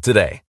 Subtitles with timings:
[0.00, 0.42] today.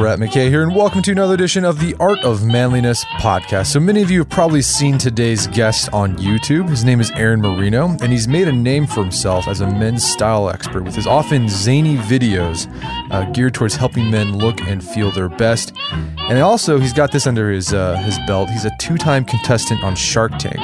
[0.00, 3.66] Brett McKay here, and welcome to another edition of the Art of Manliness podcast.
[3.66, 6.70] So, many of you have probably seen today's guest on YouTube.
[6.70, 10.02] His name is Aaron Marino, and he's made a name for himself as a men's
[10.02, 12.66] style expert with his often zany videos
[13.10, 15.74] uh, geared towards helping men look and feel their best.
[15.92, 18.48] And also, he's got this under his, uh, his belt.
[18.48, 20.60] He's a two time contestant on Shark Tank.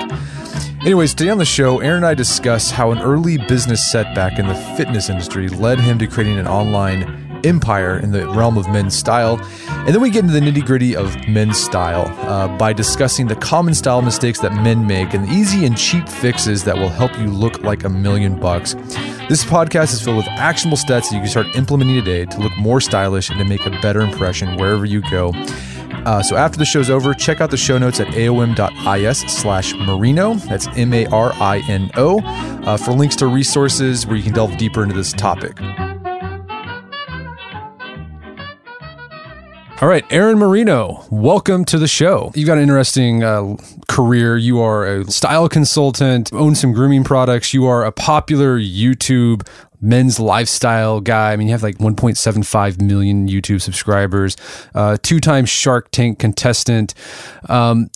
[0.80, 4.48] Anyways, today on the show, Aaron and I discuss how an early business setback in
[4.48, 8.96] the fitness industry led him to creating an online empire in the realm of men's
[8.96, 9.40] style.
[9.68, 13.36] And then we get into the nitty gritty of men's style uh, by discussing the
[13.36, 17.16] common style mistakes that men make and the easy and cheap fixes that will help
[17.18, 18.74] you look like a million bucks.
[19.28, 22.56] This podcast is filled with actionable steps that you can start implementing today to look
[22.58, 25.32] more stylish and to make a better impression wherever you go.
[26.06, 30.34] Uh, so after the show's over, check out the show notes at aom.is slash marino.
[30.34, 34.32] That's M A R I N O uh, for links to resources where you can
[34.32, 35.58] delve deeper into this topic.
[39.82, 42.32] All right, Aaron Marino, welcome to the show.
[42.34, 43.56] You've got an interesting uh,
[43.88, 44.38] career.
[44.38, 47.52] You are a style consultant, own some grooming products.
[47.52, 49.46] You are a popular YouTube
[49.82, 51.34] men's lifestyle guy.
[51.34, 54.38] I mean, you have like 1.75 million YouTube subscribers,
[54.74, 56.94] uh, two time Shark Tank contestant.
[57.50, 57.90] Um,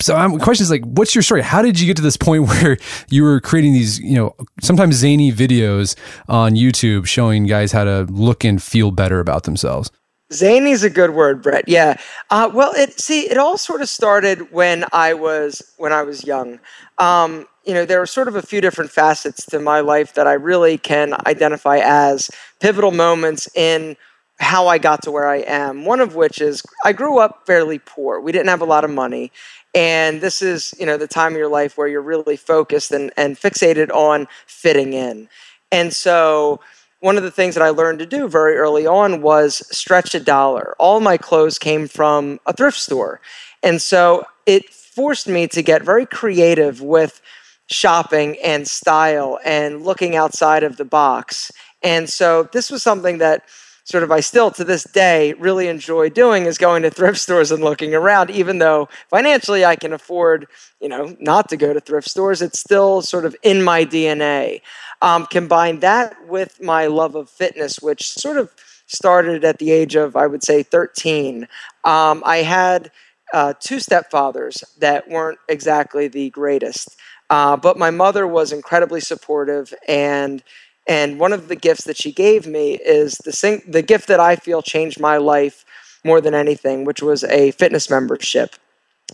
[0.00, 1.42] so um, question is like, what's your story?
[1.42, 2.76] How did you get to this point where
[3.10, 5.96] you were creating these, you know, sometimes zany videos
[6.28, 9.90] on YouTube showing guys how to look and feel better about themselves?
[10.32, 11.64] Zany's a good word, Brett.
[11.68, 11.96] Yeah.
[12.30, 16.24] Uh, well, it see, it all sort of started when I was when I was
[16.24, 16.60] young.
[16.98, 20.26] Um, you know, there are sort of a few different facets to my life that
[20.26, 22.30] I really can identify as
[22.60, 23.96] pivotal moments in
[24.40, 25.84] how I got to where I am.
[25.84, 28.20] One of which is I grew up fairly poor.
[28.20, 29.30] We didn't have a lot of money.
[29.74, 33.12] And this is, you know, the time of your life where you're really focused and,
[33.16, 35.28] and fixated on fitting in.
[35.72, 36.60] And so
[37.04, 40.20] one of the things that I learned to do very early on was stretch a
[40.20, 40.74] dollar.
[40.78, 43.20] All my clothes came from a thrift store.
[43.62, 47.20] And so it forced me to get very creative with
[47.66, 51.52] shopping and style and looking outside of the box.
[51.82, 53.44] And so this was something that
[53.84, 57.52] sort of I still to this day really enjoy doing is going to thrift stores
[57.52, 60.46] and looking around even though financially I can afford,
[60.80, 64.62] you know, not to go to thrift stores, it's still sort of in my DNA.
[65.04, 68.50] Um, combine that with my love of fitness, which sort of
[68.86, 71.46] started at the age of, I would say, 13.
[71.84, 72.90] Um, I had
[73.34, 76.96] uh, two stepfathers that weren't exactly the greatest,
[77.30, 80.42] uh, but my mother was incredibly supportive and
[80.86, 84.20] and one of the gifts that she gave me is the sing- the gift that
[84.20, 85.64] I feel changed my life
[86.04, 88.56] more than anything, which was a fitness membership.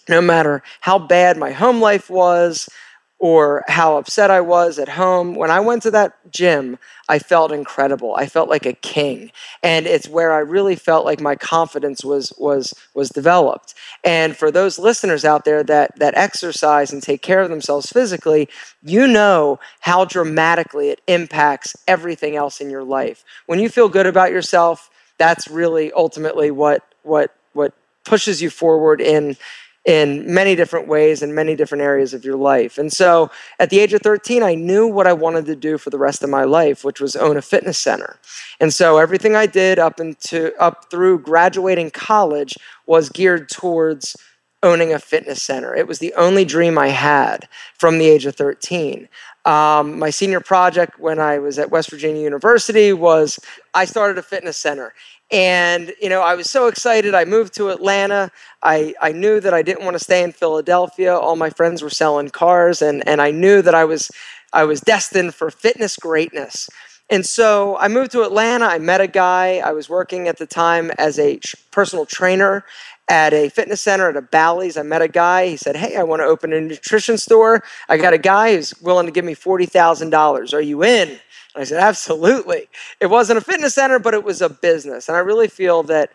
[0.09, 2.69] No matter how bad my home life was,
[3.21, 5.35] or how upset I was at home.
[5.35, 8.15] When I went to that gym, I felt incredible.
[8.17, 9.31] I felt like a king.
[9.63, 13.75] And it's where I really felt like my confidence was was was developed.
[14.05, 18.49] And for those listeners out there that that exercise and take care of themselves physically,
[18.83, 23.23] you know how dramatically it impacts everything else in your life.
[23.45, 24.89] When you feel good about yourself,
[25.19, 27.75] that's really ultimately what what what
[28.05, 29.37] pushes you forward in
[29.87, 32.77] in many different ways in many different areas of your life.
[32.77, 35.89] And so at the age of 13, I knew what I wanted to do for
[35.89, 38.19] the rest of my life, which was own a fitness center.
[38.61, 42.57] And so everything I did up into up through graduating college
[42.87, 44.17] was geared towards
[44.63, 45.75] owning a fitness center.
[45.75, 47.49] It was the only dream I had
[47.79, 49.09] from the age of 13.
[49.47, 53.39] Um, my senior project when I was at West Virginia University was
[53.73, 54.93] I started a fitness center.
[55.33, 57.15] And, you know, I was so excited.
[57.15, 58.31] I moved to Atlanta.
[58.63, 61.17] I, I knew that I didn't want to stay in Philadelphia.
[61.17, 64.11] All my friends were selling cars, and, and I knew that I was,
[64.53, 66.69] I was destined for fitness greatness.
[67.09, 68.67] And so I moved to Atlanta.
[68.67, 69.59] I met a guy.
[69.65, 71.41] I was working at the time as a
[71.71, 72.65] personal trainer
[73.11, 74.77] at a fitness center at a Bally's.
[74.77, 75.49] I met a guy.
[75.49, 77.63] He said, Hey, I want to open a nutrition store.
[77.89, 80.55] I got a guy who's willing to give me $40,000.
[80.55, 81.09] Are you in?
[81.09, 81.19] And
[81.57, 82.69] I said, Absolutely.
[83.01, 85.09] It wasn't a fitness center, but it was a business.
[85.09, 86.13] And I really feel that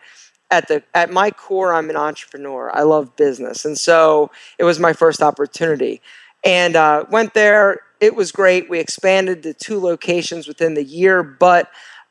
[0.50, 4.78] at the at my core i'm an entrepreneur i love business and so it was
[4.78, 6.00] my first opportunity
[6.44, 11.24] and uh, went there it was great we expanded to two locations within the year
[11.24, 11.68] but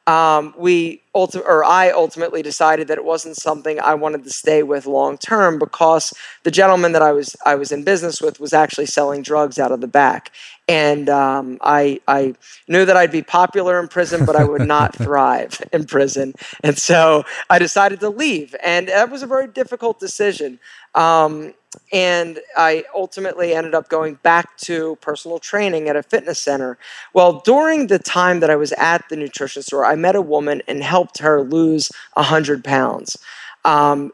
[0.07, 4.63] um, we ulti- or I ultimately decided that it wasn't something I wanted to stay
[4.63, 6.13] with long term because
[6.43, 9.71] the gentleman that I was I was in business with was actually selling drugs out
[9.71, 10.31] of the back,
[10.67, 12.35] and um, I I
[12.67, 16.33] knew that I'd be popular in prison, but I would not thrive in prison,
[16.63, 20.59] and so I decided to leave, and that was a very difficult decision.
[20.93, 21.53] Um,
[21.91, 26.77] and I ultimately ended up going back to personal training at a fitness center.
[27.13, 30.61] Well, during the time that I was at the nutrition store, I met a woman
[30.67, 33.17] and helped her lose 100 pounds.
[33.63, 34.11] Um,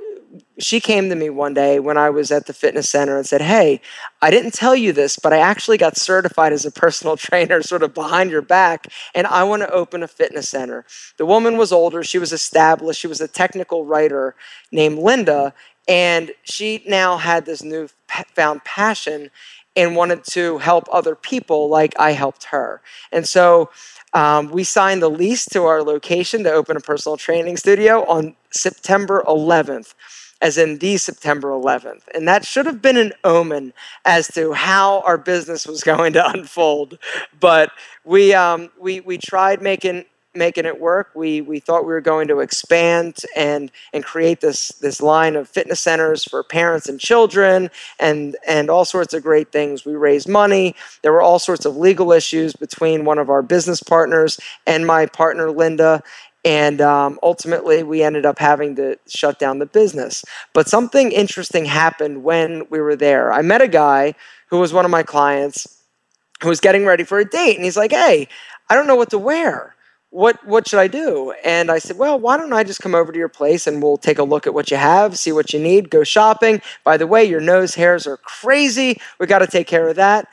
[0.60, 3.42] she came to me one day when I was at the fitness center and said,
[3.42, 3.82] Hey,
[4.22, 7.84] I didn't tell you this, but I actually got certified as a personal trainer, sort
[7.84, 10.86] of behind your back, and I want to open a fitness center.
[11.18, 14.36] The woman was older, she was established, she was a technical writer
[14.72, 15.54] named Linda,
[15.88, 17.90] and she now had this new
[18.36, 19.32] found passion
[19.76, 22.82] and wanted to help other people like I helped her.
[23.12, 23.70] And so
[24.14, 28.36] um, we signed the lease to our location to open a personal training studio on
[28.52, 29.94] September 11th,
[30.42, 32.02] as in the September 11th.
[32.14, 33.74] And that should have been an omen
[34.04, 37.00] as to how our business was going to unfold.
[37.40, 37.72] But
[38.04, 41.12] we, um, we, we tried making making it work.
[41.14, 45.50] We we thought we were going to expand and and create this this line of
[45.50, 47.70] fitness centers for parents and children
[48.00, 49.86] and and all sorts of great things.
[49.86, 50.76] We raised money.
[51.02, 55.06] There were all sorts of legal issues between one of our business partners and my
[55.06, 56.02] partner Linda.
[56.44, 60.26] And um, ultimately, we ended up having to shut down the business.
[60.54, 63.32] But something interesting happened when we were there.
[63.32, 64.16] I met a guy
[64.48, 65.84] who was one of my clients
[66.42, 67.58] who was getting ready for a date.
[67.58, 68.28] And he's like, Hey,
[68.70, 69.76] I don't know what to wear
[70.12, 71.34] what what should I do?
[71.44, 73.98] And I said, well, why don't I just come over to your place and we'll
[73.98, 76.62] take a look at what you have, see what you need, go shopping.
[76.84, 79.00] By the way, your nose hairs are crazy.
[79.20, 80.28] We got to take care of that.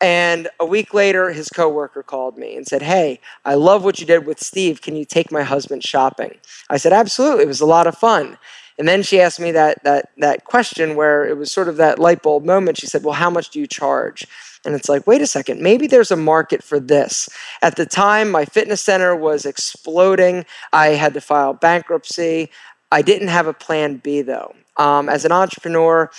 [0.00, 4.06] And a week later, his coworker called me and said, Hey, I love what you
[4.06, 4.80] did with Steve.
[4.80, 6.38] Can you take my husband shopping?
[6.70, 7.44] I said, Absolutely.
[7.44, 8.38] It was a lot of fun.
[8.78, 11.98] And then she asked me that, that, that question where it was sort of that
[11.98, 12.78] light bulb moment.
[12.78, 14.26] She said, Well, how much do you charge?
[14.64, 17.28] And it's like, wait a second, maybe there's a market for this.
[17.62, 20.44] At the time, my fitness center was exploding.
[20.72, 22.50] I had to file bankruptcy.
[22.92, 24.54] I didn't have a plan B though.
[24.76, 26.10] Um, as an entrepreneur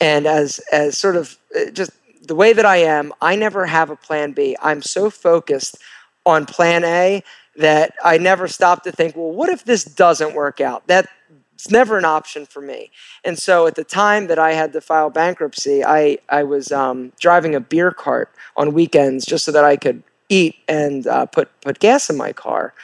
[0.00, 1.90] and as, as sort of uh, just
[2.26, 4.56] the way that I am, I never have a plan B.
[4.62, 5.78] I'm so focused
[6.26, 7.22] on plan A
[7.56, 10.86] that I never stop to think, well, what if this doesn't work out?
[10.88, 11.08] That
[11.64, 12.90] it's never an option for me.
[13.24, 17.12] And so at the time that I had to file bankruptcy, I, I was um,
[17.18, 21.48] driving a beer cart on weekends just so that I could eat and uh, put,
[21.62, 22.74] put gas in my car.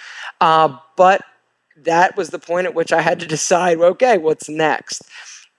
[0.40, 1.22] Uh, but
[1.76, 5.02] that was the point at which I had to decide okay, what's next?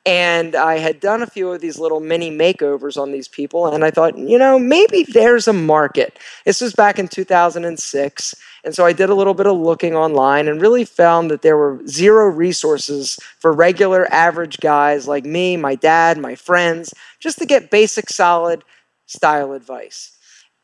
[0.05, 3.85] And I had done a few of these little mini makeovers on these people, and
[3.85, 6.17] I thought, you know, maybe there's a market.
[6.43, 8.35] This was back in 2006.
[8.63, 11.57] And so I did a little bit of looking online and really found that there
[11.57, 17.45] were zero resources for regular average guys like me, my dad, my friends, just to
[17.45, 18.63] get basic, solid
[19.07, 20.17] style advice.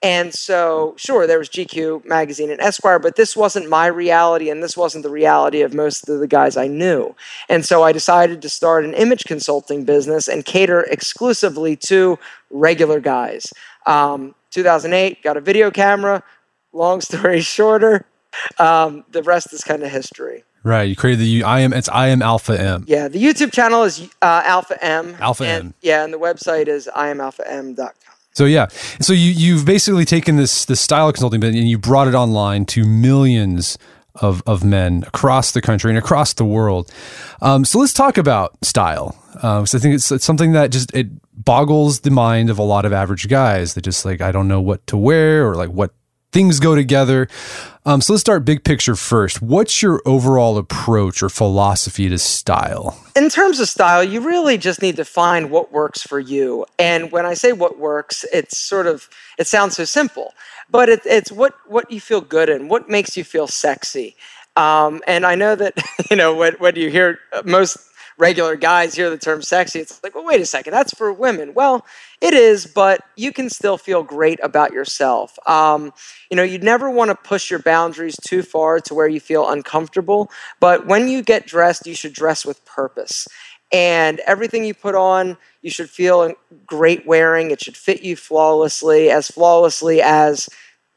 [0.04, 4.62] And so, sure, there was GQ magazine and Esquire, but this wasn't my reality, and
[4.62, 7.16] this wasn't the reality of most of the guys I knew.
[7.50, 12.20] And so, I decided to start an image consulting business and cater exclusively to
[12.52, 13.52] regular guys.
[13.88, 16.22] Um, 2008, got a video camera.
[16.74, 18.06] Long story shorter,
[18.60, 20.44] um, the rest is kind of history.
[20.64, 20.84] Right.
[20.84, 22.84] You created the I am it's I am Alpha M.
[22.88, 23.08] Yeah.
[23.08, 25.16] The YouTube channel is uh, Alpha M.
[25.20, 25.74] Alpha and, M.
[25.82, 28.17] Yeah, and the website is iamalpham.com.
[28.38, 28.68] So yeah,
[29.02, 32.86] so you you've basically taken this this style consulting and you brought it online to
[32.86, 33.80] millions
[34.14, 36.88] of of men across the country and across the world.
[37.42, 39.16] Um, so let's talk about style.
[39.42, 42.64] Um, so I think it's, it's something that just it boggles the mind of a
[42.64, 45.72] lot of average guys that just like I don't know what to wear or like
[45.72, 45.96] what
[46.32, 47.28] things go together.
[47.88, 49.42] Um, so let's start big picture first.
[49.42, 53.02] What's your overall approach or philosophy to style?
[53.16, 56.66] In terms of style, you really just need to find what works for you.
[56.78, 59.08] And when I say what works, it's sort of
[59.40, 60.34] it sounds so simple,
[60.70, 64.18] but it, it's what what you feel good in, what makes you feel sexy.
[64.58, 65.76] Um, and I know that
[66.12, 67.78] you know when, when you hear most
[68.18, 71.54] regular guys hear the term sexy, it's like, well, wait a second, that's for women.
[71.54, 71.86] Well,
[72.22, 75.38] it is, but you can still feel great about yourself.
[75.48, 75.94] Um,
[76.32, 79.50] you know, you'd never want to push your boundaries too far to where you feel
[79.50, 83.28] uncomfortable, but when you get dressed, you should dress with purpose.
[83.72, 86.34] And everything you put on, you should feel
[86.66, 87.52] great wearing.
[87.52, 90.48] It should fit you flawlessly, as flawlessly as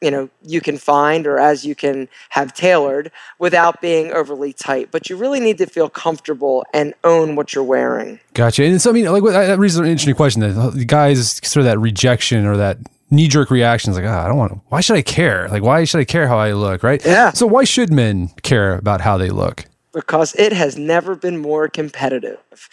[0.01, 4.91] you know you can find or as you can have tailored without being overly tight
[4.91, 8.19] but you really need to feel comfortable and own what you're wearing.
[8.35, 8.65] Gotcha.
[8.65, 11.65] And so i mean like that raises an interesting question that the guys sort of
[11.65, 12.79] that rejection or that
[13.11, 15.49] knee-jerk reaction is like oh, i don't want to why should i care?
[15.49, 17.05] Like why should i care how i look right?
[17.05, 17.33] Yeah.
[17.33, 19.67] So why should men care about how they look?
[19.93, 22.69] Because it has never been more competitive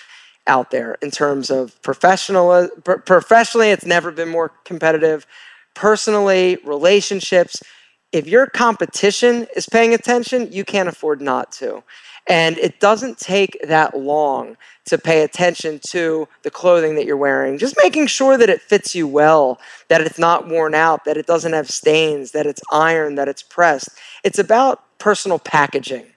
[0.46, 5.28] out there in terms of professional professionally it's never been more competitive
[5.78, 7.62] personally, relationships.
[8.12, 11.84] If your competition is paying attention, you can't afford not to.
[12.28, 17.60] And it doesn't take that long to pay attention to the clothing that you're wearing.
[17.60, 21.28] Just making sure that it fits you well, that it's not worn out, that it
[21.28, 23.90] doesn't have stains, that it's ironed, that it's pressed.
[24.24, 26.08] It's about personal packaging.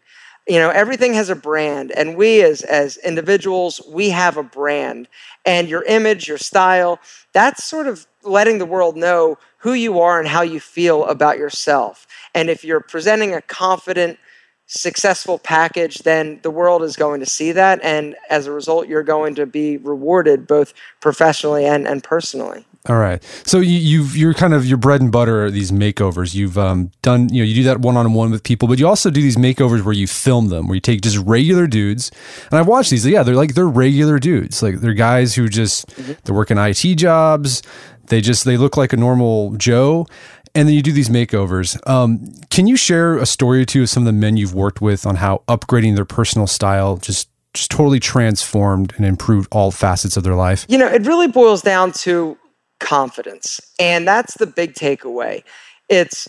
[0.49, 5.07] You know, everything has a brand, and we as, as individuals, we have a brand.
[5.45, 6.99] And your image, your style,
[7.35, 11.39] that's sort of letting the world know who you are and how you feel about
[11.39, 12.07] yourself.
[12.35, 14.19] And if you're presenting a confident,
[14.67, 17.81] successful package, then the world is going to see that.
[17.83, 22.65] And as a result, you're going to be rewarded both professionally and, and personally.
[22.89, 23.23] All right.
[23.45, 26.35] So you, you've you're kind of your bread and butter are these makeovers.
[26.35, 28.89] You've um, done you know you do that one on one with people, but you
[28.89, 32.11] also do these makeovers where you film them, where you take just regular dudes.
[32.51, 33.07] And I've watched these.
[33.07, 34.63] Yeah, they're like they're regular dudes.
[34.63, 36.13] Like they're guys who just mm-hmm.
[36.25, 37.63] they're working IT jobs.
[38.11, 40.07] They just they look like a normal Joe,
[40.55, 41.79] and then you do these makeovers.
[41.89, 44.81] Um, can you share a story or two of some of the men you've worked
[44.81, 50.17] with on how upgrading their personal style just just totally transformed and improved all facets
[50.17, 50.67] of their life?
[50.69, 52.37] You know, it really boils down to
[52.81, 55.43] confidence, and that's the big takeaway.
[55.89, 56.29] It's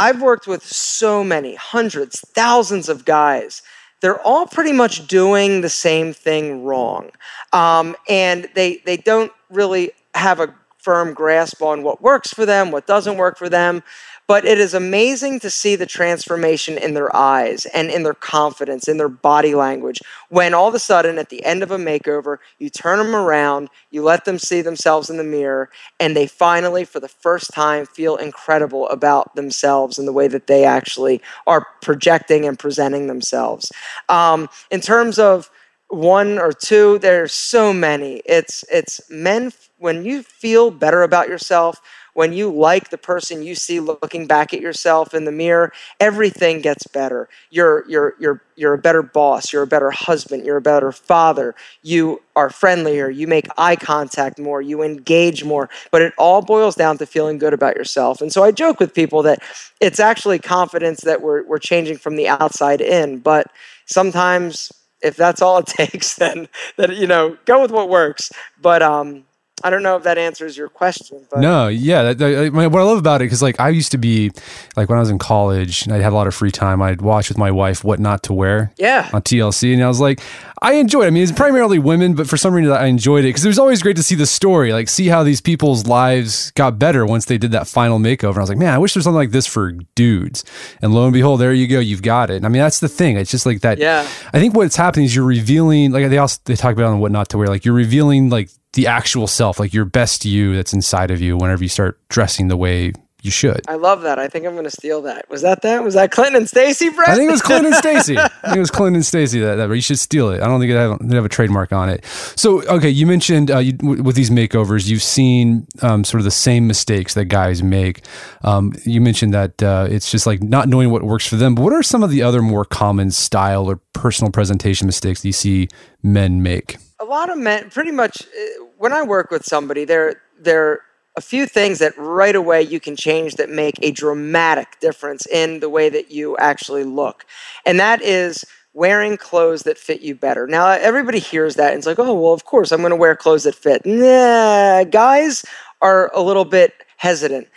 [0.00, 3.62] I've worked with so many hundreds, thousands of guys
[4.04, 7.10] they're all pretty much doing the same thing wrong.
[7.54, 12.70] Um, and they, they don't really have a firm grasp on what works for them,
[12.70, 13.82] what doesn't work for them.
[14.26, 18.88] But it is amazing to see the transformation in their eyes and in their confidence,
[18.88, 20.00] in their body language,
[20.30, 23.68] when all of a sudden at the end of a makeover, you turn them around,
[23.90, 25.68] you let them see themselves in the mirror,
[26.00, 30.46] and they finally, for the first time, feel incredible about themselves and the way that
[30.46, 33.70] they actually are projecting and presenting themselves.
[34.08, 35.50] Um, in terms of
[35.88, 38.22] one or two, there's so many.
[38.24, 39.52] It's it's men
[39.84, 41.78] when you feel better about yourself,
[42.14, 46.62] when you like the person you see looking back at yourself in the mirror, everything
[46.62, 47.28] gets better.
[47.50, 51.54] You're you're you're you're a better boss, you're a better husband, you're a better father.
[51.82, 56.76] You are friendlier, you make eye contact more, you engage more, but it all boils
[56.76, 58.22] down to feeling good about yourself.
[58.22, 59.42] And so I joke with people that
[59.82, 63.48] it's actually confidence that we're we're changing from the outside in, but
[63.84, 64.72] sometimes
[65.02, 66.48] if that's all it takes, then
[66.78, 68.32] then you know, go with what works.
[68.62, 69.26] But um
[69.62, 71.24] I don't know if that answers your question.
[71.30, 71.40] But.
[71.40, 72.12] No, yeah.
[72.12, 74.32] That, that, what I love about it, because like I used to be,
[74.76, 77.00] like when I was in college and I had a lot of free time, I'd
[77.00, 78.72] watch with my wife what not to wear.
[78.76, 79.08] Yeah.
[79.12, 80.20] On TLC, and I was like,
[80.60, 81.04] I enjoyed.
[81.04, 81.08] it.
[81.08, 83.58] I mean, it's primarily women, but for some reason I enjoyed it because it was
[83.58, 87.26] always great to see the story, like see how these people's lives got better once
[87.26, 88.30] they did that final makeover.
[88.30, 90.44] And I was like, man, I wish there's something like this for dudes.
[90.82, 92.36] And lo and behold, there you go, you've got it.
[92.36, 93.16] And I mean, that's the thing.
[93.16, 93.78] It's just like that.
[93.78, 94.08] Yeah.
[94.32, 97.12] I think what's happening is you're revealing, like they also they talk about on what
[97.12, 100.72] not to wear, like you're revealing like the actual self, like your best you that's
[100.72, 102.92] inside of you whenever you start dressing the way
[103.24, 103.62] you should.
[103.66, 104.18] I love that.
[104.18, 105.30] I think I'm going to steal that.
[105.30, 105.82] Was that that?
[105.82, 107.08] Was that Clinton and Stacy, Brett?
[107.08, 108.18] I think it was Clinton and Stacy.
[108.18, 110.42] I think it was Clinton and Stacy that, that you should steal it.
[110.42, 112.04] I don't think they have, have a trademark on it.
[112.36, 116.24] So, okay, you mentioned uh, you, w- with these makeovers, you've seen um, sort of
[116.24, 118.04] the same mistakes that guys make.
[118.42, 121.54] Um, you mentioned that uh, it's just like not knowing what works for them.
[121.54, 125.28] But what are some of the other more common style or personal presentation mistakes that
[125.28, 125.68] you see
[126.02, 126.76] men make?
[127.04, 130.80] A lot of men, pretty much, uh, when I work with somebody, they're they're
[131.16, 135.60] a few things that right away you can change that make a dramatic difference in
[135.60, 137.26] the way that you actually look.
[137.66, 140.46] And that is wearing clothes that fit you better.
[140.46, 143.14] Now, everybody hears that and it's like, oh, well, of course, I'm going to wear
[143.14, 143.82] clothes that fit.
[143.84, 145.44] Nah, guys
[145.82, 147.48] are a little bit hesitant.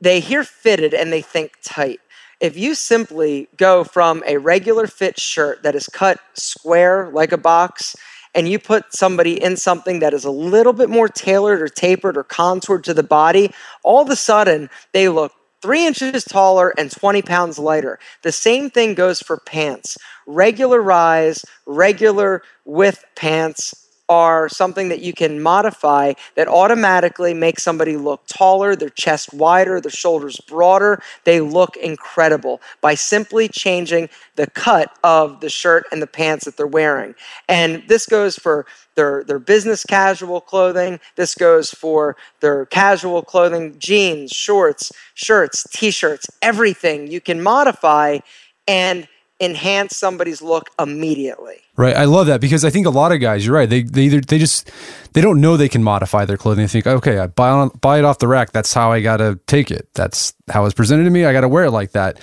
[0.00, 2.00] They hear fitted and they think tight.
[2.40, 7.38] if you simply go from a regular fit shirt that is cut square like a
[7.38, 7.96] box
[8.34, 12.16] and you put somebody in something that is a little bit more tailored or tapered
[12.16, 16.90] or contoured to the body, all of a sudden they look three inches taller and
[16.90, 17.98] 20 pounds lighter.
[18.22, 19.96] The same thing goes for pants.
[20.26, 27.96] Regular rise, regular width pants are something that you can modify that automatically makes somebody
[27.96, 31.02] look taller, their chest wider, their shoulders broader.
[31.24, 36.56] They look incredible by simply changing the cut of the shirt and the pants that
[36.56, 37.14] they're wearing.
[37.48, 41.00] And this goes for their, their business casual clothing.
[41.16, 48.18] This goes for their casual clothing, jeans, shorts, shirts, t shirts, everything you can modify
[48.66, 49.08] and
[49.40, 51.56] enhance somebody's look immediately.
[51.76, 51.96] Right.
[51.96, 53.68] I love that because I think a lot of guys, you're right.
[53.68, 54.70] They they either they just
[55.12, 56.64] they don't know they can modify their clothing.
[56.64, 58.50] They think, okay, I buy on, buy it off the rack.
[58.50, 59.88] That's how I gotta take it.
[59.94, 61.24] That's how it's presented to me.
[61.24, 62.18] I gotta wear it like that.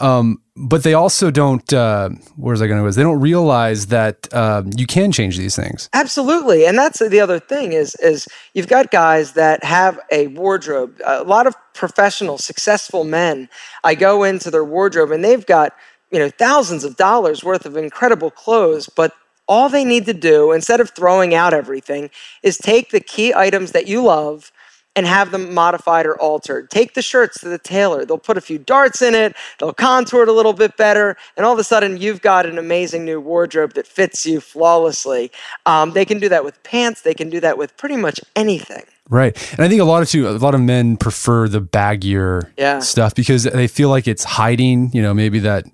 [0.00, 1.72] Um, but they also don't.
[1.72, 2.90] Uh, where's I going to go?
[2.90, 5.88] They don't realize that um, you can change these things.
[5.94, 11.00] Absolutely, and that's the other thing is is you've got guys that have a wardrobe.
[11.04, 13.48] A lot of professional, successful men.
[13.84, 15.72] I go into their wardrobe and they've got
[16.10, 19.14] you know thousands of dollars worth of incredible clothes but
[19.48, 22.08] all they need to do instead of throwing out everything
[22.42, 24.52] is take the key items that you love
[24.96, 26.70] and have them modified or altered.
[26.70, 28.04] Take the shirts to the tailor.
[28.04, 31.46] They'll put a few darts in it, they'll contour it a little bit better, and
[31.46, 35.30] all of a sudden you've got an amazing new wardrobe that fits you flawlessly.
[35.66, 38.84] Um, they can do that with pants, they can do that with pretty much anything.
[39.08, 39.36] Right.
[39.52, 42.78] And I think a lot of too a lot of men prefer the baggier yeah.
[42.78, 45.64] stuff because they feel like it's hiding, you know, maybe that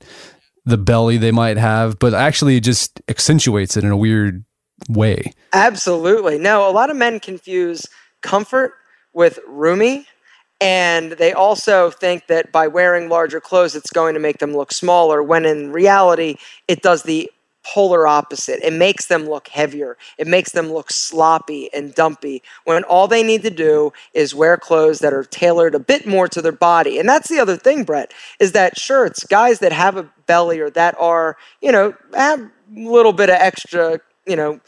[0.65, 4.45] the belly they might have, but actually it just accentuates it in a weird
[4.89, 5.33] way.
[5.53, 6.39] Absolutely.
[6.39, 7.87] No, a lot of men confuse
[8.23, 8.73] comfort
[9.13, 10.07] with roomy
[10.61, 14.73] and they also think that by wearing larger clothes it's going to make them look
[14.73, 17.31] smaller when in reality it does the
[17.67, 18.61] polar opposite.
[18.63, 19.97] It makes them look heavier.
[20.19, 24.57] It makes them look sloppy and dumpy when all they need to do is wear
[24.57, 26.99] clothes that are tailored a bit more to their body.
[26.99, 30.71] And that's the other thing, Brett, is that shirts, guys that have a belly or
[30.71, 34.61] that are, you know, have a little bit of extra, you know,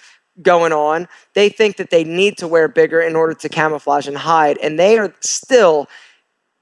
[0.43, 4.16] going on, they think that they need to wear bigger in order to camouflage and
[4.16, 4.59] hide.
[4.59, 5.88] And they are still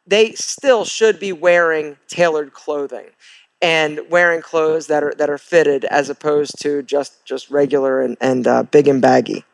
[0.08, 3.06] they still should be wearing tailored clothing
[3.62, 8.16] and wearing clothes that are that are fitted as opposed to just just regular and,
[8.20, 9.44] and uh, big and baggy.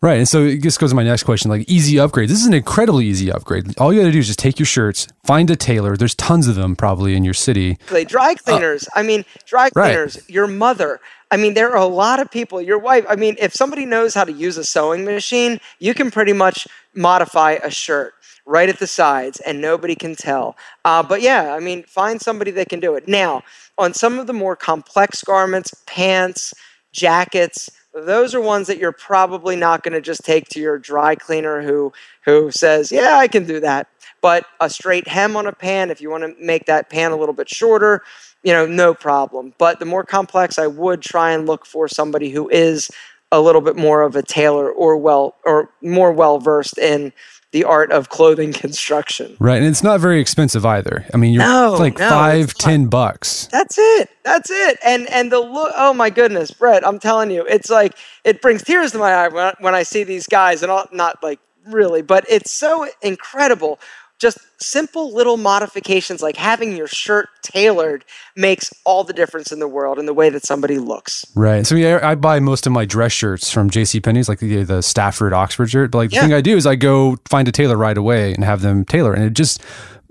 [0.00, 0.18] Right.
[0.18, 2.28] And so this goes to my next question like easy upgrade.
[2.28, 3.76] This is an incredibly easy upgrade.
[3.78, 5.96] All you got to do is just take your shirts, find a tailor.
[5.96, 7.78] There's tons of them probably in your city.
[8.06, 8.86] Dry cleaners.
[8.88, 10.30] Uh, I mean, dry cleaners, right.
[10.30, 11.00] your mother.
[11.30, 13.04] I mean, there are a lot of people, your wife.
[13.08, 16.68] I mean, if somebody knows how to use a sewing machine, you can pretty much
[16.94, 18.14] modify a shirt
[18.48, 20.56] right at the sides, and nobody can tell.
[20.82, 23.06] Uh, but yeah, I mean, find somebody that can do it.
[23.06, 23.42] Now,
[23.76, 26.54] on some of the more complex garments, pants,
[26.90, 31.14] jackets, those are ones that you're probably not going to just take to your dry
[31.14, 31.92] cleaner who
[32.24, 33.86] who says, "Yeah, I can do that."
[34.22, 37.16] But a straight hem on a pant, if you want to make that pant a
[37.16, 38.02] little bit shorter,
[38.42, 39.52] you know, no problem.
[39.58, 42.90] But the more complex, I would try and look for somebody who is
[43.30, 47.12] a little bit more of a tailor or well or more well versed in
[47.52, 49.36] the art of clothing construction.
[49.40, 49.56] Right.
[49.56, 51.06] And it's not very expensive either.
[51.14, 53.46] I mean, you're no, like no, five, ten bucks.
[53.50, 54.10] That's it.
[54.24, 54.78] That's it.
[54.84, 58.62] And and the look, oh my goodness, Brett, I'm telling you, it's like, it brings
[58.62, 61.40] tears to my eye when I, when I see these guys and all, not like
[61.66, 63.78] really, but it's so incredible
[64.18, 68.04] just simple little modifications like having your shirt tailored
[68.36, 71.24] makes all the difference in the world in the way that somebody looks.
[71.34, 71.66] Right.
[71.66, 74.00] So yeah, I buy most of my dress shirts from J.C.
[74.00, 75.90] Penney's, like the, the Stafford Oxford shirt.
[75.92, 76.22] But like the yeah.
[76.22, 79.14] thing I do is I go find a tailor right away and have them tailor,
[79.14, 79.62] and it just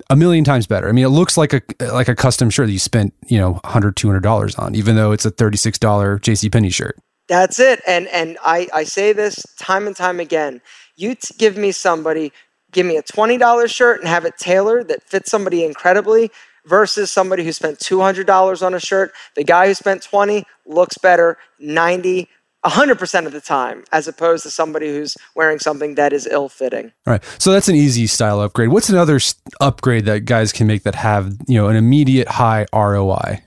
[0.09, 0.87] a million times better.
[0.87, 3.53] I mean, it looks like a like a custom shirt that you spent you know
[3.63, 6.49] 100 200 dollars on, even though it's a thirty six dollar J.C.
[6.49, 6.97] Penney shirt.
[7.27, 7.81] That's it.
[7.85, 10.61] And and I I say this time and time again.
[10.95, 12.31] You t- give me somebody
[12.71, 16.31] give me a $20 shirt and have it tailored that fits somebody incredibly
[16.65, 19.13] versus somebody who spent $200 on a shirt.
[19.35, 22.27] The guy who spent 20 looks better 90
[22.65, 26.91] 100% of the time as opposed to somebody who's wearing something that is ill-fitting.
[27.05, 27.23] All right.
[27.37, 28.69] So that's an easy style upgrade.
[28.69, 29.19] What's another
[29.61, 33.41] upgrade that guys can make that have, you know, an immediate high ROI?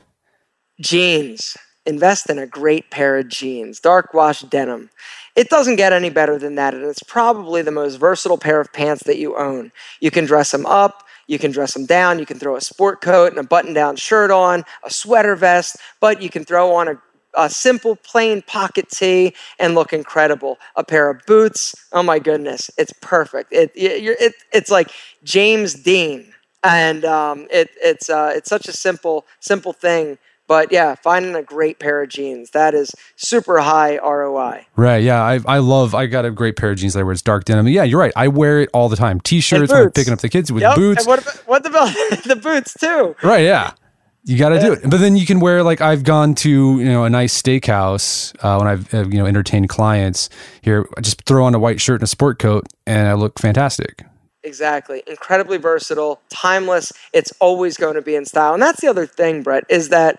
[0.80, 1.56] Jeans.
[1.86, 4.90] Invest in a great pair of jeans, dark wash denim.
[5.36, 8.72] It doesn't get any better than that, and it's probably the most versatile pair of
[8.72, 9.72] pants that you own.
[10.00, 13.00] You can dress them up, you can dress them down, you can throw a sport
[13.00, 16.88] coat and a button down shirt on, a sweater vest, but you can throw on
[16.88, 17.00] a,
[17.34, 20.58] a simple plain pocket tee and look incredible.
[20.74, 23.52] A pair of boots, oh my goodness, it's perfect.
[23.52, 24.90] It, it, it, it's like
[25.22, 30.18] James Dean and um, it, it's uh, it's such a simple simple thing.
[30.50, 34.66] But yeah, finding a great pair of jeans that is super high ROI.
[34.74, 35.00] Right.
[35.00, 35.22] Yeah.
[35.22, 35.94] I, I love.
[35.94, 37.12] I got a great pair of jeans that I wear.
[37.12, 37.68] It's dark denim.
[37.68, 38.12] Yeah, you're right.
[38.16, 39.20] I wear it all the time.
[39.20, 40.74] T-shirts when I'm picking up the kids with yep.
[40.74, 41.02] boots.
[41.02, 43.14] And what about, what about the boots too?
[43.22, 43.44] Right.
[43.44, 43.74] Yeah.
[44.24, 44.62] You got to yeah.
[44.62, 44.90] do it.
[44.90, 48.58] But then you can wear like I've gone to you know a nice steakhouse uh,
[48.58, 50.30] when I've uh, you know entertained clients
[50.62, 50.84] here.
[50.96, 54.04] I just throw on a white shirt and a sport coat, and I look fantastic.
[54.42, 55.02] Exactly.
[55.06, 56.92] Incredibly versatile, timeless.
[57.12, 58.54] It's always going to be in style.
[58.54, 60.18] And that's the other thing, Brett, is that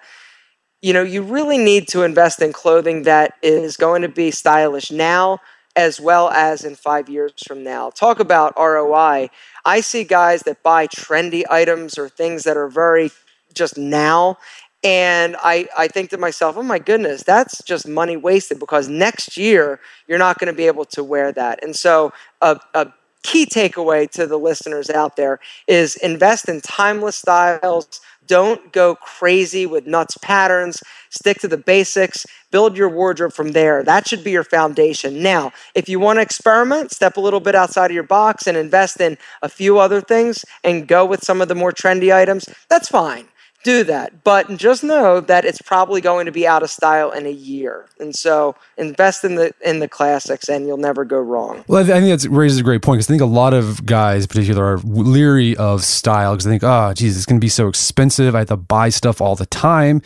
[0.82, 4.92] you know, you really need to invest in clothing that is going to be stylish
[4.92, 5.40] now
[5.76, 7.90] as well as in 5 years from now.
[7.92, 9.30] Talk about ROI.
[9.64, 13.12] I see guys that buy trendy items or things that are very
[13.54, 14.38] just now
[14.84, 19.38] and I, I think to myself, oh my goodness, that's just money wasted because next
[19.38, 21.64] year you're not going to be able to wear that.
[21.64, 22.92] And so, a, a
[23.22, 28.02] key takeaway to the listeners out there is invest in timeless styles.
[28.28, 30.82] Don't go crazy with nuts patterns.
[31.10, 32.26] Stick to the basics.
[32.52, 33.84] Build your wardrobe from there.
[33.84, 35.22] That should be your foundation.
[35.22, 38.58] Now, if you want to experiment, step a little bit outside of your box and
[38.58, 42.48] invest in a few other things and go with some of the more trendy items,
[42.70, 43.28] that's fine
[43.64, 44.24] do that.
[44.24, 47.86] But just know that it's probably going to be out of style in a year.
[48.00, 51.64] And so invest in the in the classics and you'll never go wrong.
[51.68, 54.24] Well, I think that raises a great point because I think a lot of guys,
[54.24, 57.50] in particular, are leery of style because they think, oh, geez, it's going to be
[57.50, 58.36] so expensive.
[58.36, 60.02] I have to buy stuff all the time.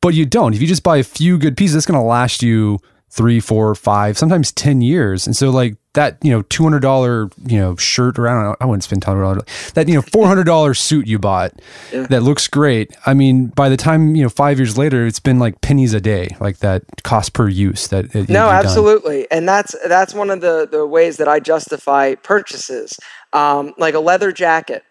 [0.00, 0.52] But you don't.
[0.52, 2.78] If you just buy a few good pieces, it's going to last you
[3.14, 5.24] three, four, five, sometimes 10 years.
[5.24, 8.66] And so, like, that, you know, $200, you know, shirt or I don't know, I
[8.66, 9.72] wouldn't spend $200.
[9.74, 11.52] That, you know, $400 suit you bought
[11.92, 12.08] yeah.
[12.08, 12.90] that looks great.
[13.06, 16.00] I mean, by the time, you know, five years later, it's been like pennies a
[16.00, 18.12] day, like that cost per use that.
[18.16, 19.18] It, no, absolutely.
[19.18, 19.28] Done.
[19.30, 22.98] And that's, that's one of the, the ways that I justify purchases.
[23.32, 24.82] Um, like a leather jacket.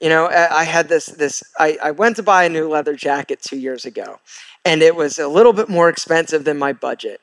[0.00, 3.40] You know, I had this, this, I, I went to buy a new leather jacket
[3.40, 4.18] two years ago
[4.64, 7.20] and it was a little bit more expensive than my budget.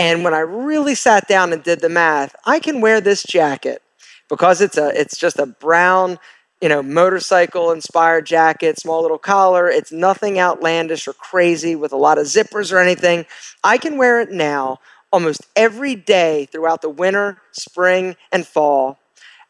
[0.00, 3.82] And when I really sat down and did the math, I can wear this jacket
[4.30, 6.18] because it's a it's just a brown,
[6.62, 9.68] you know, motorcycle inspired jacket, small little collar.
[9.68, 13.26] It's nothing outlandish or crazy with a lot of zippers or anything.
[13.62, 14.78] I can wear it now
[15.12, 18.98] almost every day throughout the winter, spring, and fall.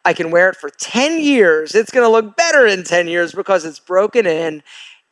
[0.04, 1.76] I can wear it for 10 years.
[1.76, 4.64] It's going to look better in 10 years because it's broken in.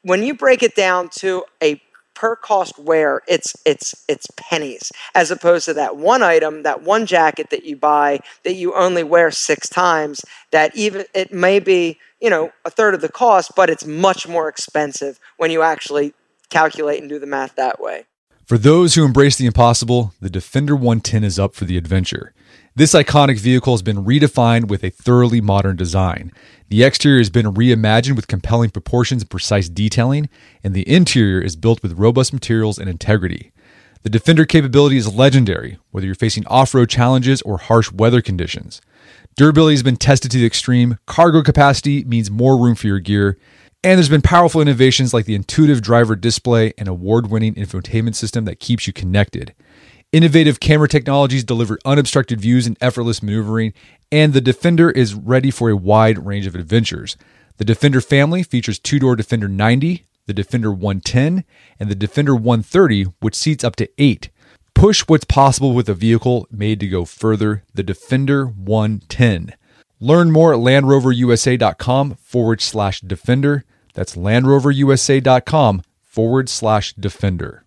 [0.03, 1.81] When you break it down to a
[2.19, 7.07] per cost wear, it's it's it's pennies as opposed to that one item, that one
[7.07, 10.21] jacket that you buy that you only wear six times.
[10.51, 14.27] That even it may be you know a third of the cost, but it's much
[14.27, 16.13] more expensive when you actually
[16.51, 18.05] calculate and do the math that way.
[18.45, 22.33] For those who embrace the impossible, the Defender 110 is up for the adventure.
[22.79, 26.31] This iconic vehicle has been redefined with a thoroughly modern design.
[26.69, 30.29] The exterior has been reimagined with compelling proportions and precise detailing,
[30.63, 33.51] and the interior is built with robust materials and integrity.
[34.05, 38.81] The Defender capability is legendary, whether you're facing off road challenges or harsh weather conditions.
[39.35, 43.39] Durability has been tested to the extreme, cargo capacity means more room for your gear,
[43.83, 48.45] and there's been powerful innovations like the intuitive driver display and award winning infotainment system
[48.45, 49.53] that keeps you connected.
[50.11, 53.75] Innovative camera technologies deliver unobstructed views and effortless maneuvering,
[54.11, 57.19] and the Defender is ready for a wide range of adventures.
[57.59, 61.45] The Defender family features two door Defender 90, the Defender 110,
[61.79, 64.31] and the Defender 130, which seats up to eight.
[64.75, 69.53] Push what's possible with a vehicle made to go further, the Defender 110.
[70.01, 73.67] Learn more at LandRoverUSA.com forward slash Defender.
[73.93, 77.67] That's LandRoverUSA.com forward slash Defender.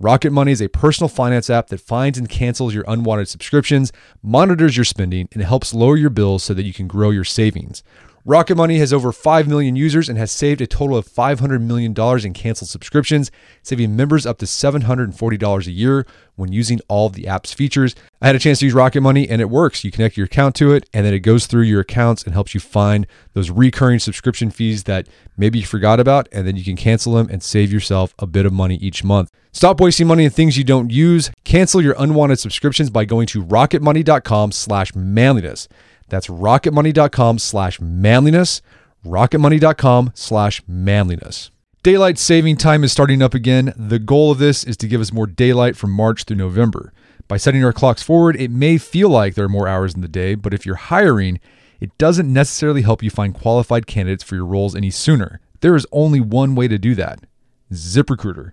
[0.00, 3.90] Rocket Money is a personal finance app that finds and cancels your unwanted subscriptions,
[4.22, 7.82] monitors your spending, and helps lower your bills so that you can grow your savings.
[8.24, 11.94] Rocket Money has over 5 million users and has saved a total of $500 million
[12.24, 13.32] in canceled subscriptions,
[13.62, 16.06] saving members up to $740 a year
[16.36, 17.96] when using all of the app's features.
[18.20, 19.82] I had a chance to use Rocket Money and it works.
[19.82, 22.54] You connect your account to it and then it goes through your accounts and helps
[22.54, 26.76] you find those recurring subscription fees that maybe you forgot about and then you can
[26.76, 29.32] cancel them and save yourself a bit of money each month.
[29.58, 31.32] Stop wasting money on things you don't use.
[31.42, 35.66] Cancel your unwanted subscriptions by going to rocketmoney.com slash manliness.
[36.08, 38.62] That's rocketmoney.com slash manliness,
[39.04, 41.50] rocketmoney.com slash manliness.
[41.82, 43.74] Daylight saving time is starting up again.
[43.76, 46.92] The goal of this is to give us more daylight from March through November.
[47.26, 50.06] By setting our clocks forward, it may feel like there are more hours in the
[50.06, 51.40] day, but if you're hiring,
[51.80, 55.40] it doesn't necessarily help you find qualified candidates for your roles any sooner.
[55.62, 57.24] There is only one way to do that
[57.72, 58.52] ZipRecruiter.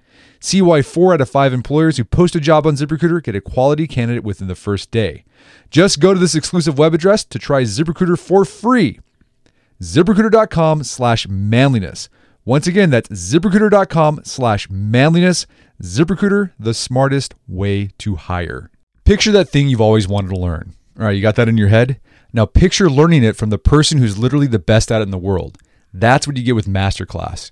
[0.43, 3.41] See why four out of five employers who post a job on ZipRecruiter get a
[3.41, 5.23] quality candidate within the first day.
[5.69, 8.99] Just go to this exclusive web address to try ZipRecruiter for free.
[9.81, 12.09] ZipRecruiter.com slash manliness.
[12.43, 15.45] Once again, that's ziprecruiter.com slash manliness.
[15.83, 18.71] ZipRecruiter, the smartest way to hire.
[19.05, 20.73] Picture that thing you've always wanted to learn.
[20.99, 21.99] All right, you got that in your head?
[22.33, 25.19] Now picture learning it from the person who's literally the best at it in the
[25.19, 25.59] world.
[25.93, 27.51] That's what you get with Masterclass.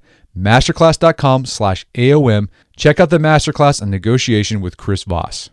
[0.37, 2.47] Masterclass.com slash AOM.
[2.75, 5.49] Check out the masterclass on negotiation with Chris Voss.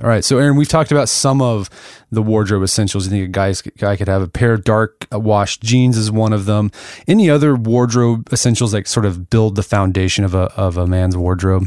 [0.00, 1.68] All right, so Aaron, we've talked about some of
[2.12, 3.06] the wardrobe essentials.
[3.06, 6.32] You think a guy's, guy could have a pair of dark washed jeans is one
[6.32, 6.70] of them.
[7.08, 11.16] Any other wardrobe essentials that sort of build the foundation of a of a man's
[11.16, 11.64] wardrobe?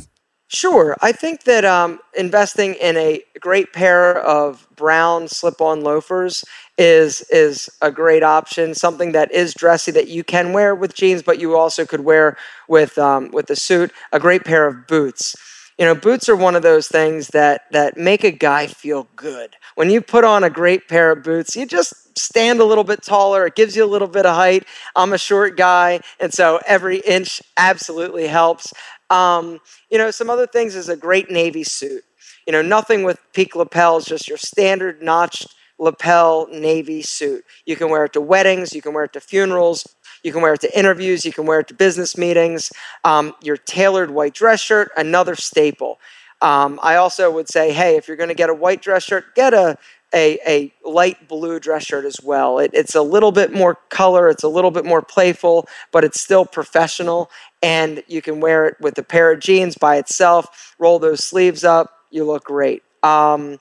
[0.54, 0.98] Sure.
[1.02, 6.44] I think that um, investing in a great pair of brown slip-on loafers
[6.78, 8.76] is is a great option.
[8.76, 12.36] Something that is dressy that you can wear with jeans, but you also could wear
[12.68, 13.94] with um, with a suit.
[14.12, 15.38] A great pair of boots.
[15.78, 19.56] You know, boots are one of those things that that make a guy feel good.
[19.76, 23.04] When you put on a great pair of boots, you just stand a little bit
[23.04, 23.46] taller.
[23.46, 24.66] It gives you a little bit of height.
[24.98, 28.74] I'm a short guy, and so every inch absolutely helps.
[29.12, 32.04] Um, you know, some other things is a great navy suit.
[32.48, 37.44] You know, nothing with peak lapels, just your standard notched lapel navy suit.
[37.66, 40.54] You can wear it to weddings, you can wear it to funerals, you can wear
[40.54, 42.72] it to interviews, you can wear it to business meetings.
[43.04, 46.00] Um, your tailored white dress shirt, another staple.
[46.42, 49.36] Um, I also would say, hey, if you're going to get a white dress shirt,
[49.36, 49.78] get a
[50.14, 52.60] a, a light blue dress shirt as well.
[52.60, 56.20] It, it's a little bit more color, it's a little bit more playful, but it's
[56.20, 57.30] still professional.
[57.62, 61.64] And you can wear it with a pair of jeans by itself, roll those sleeves
[61.64, 62.84] up, you look great.
[63.04, 63.60] Um,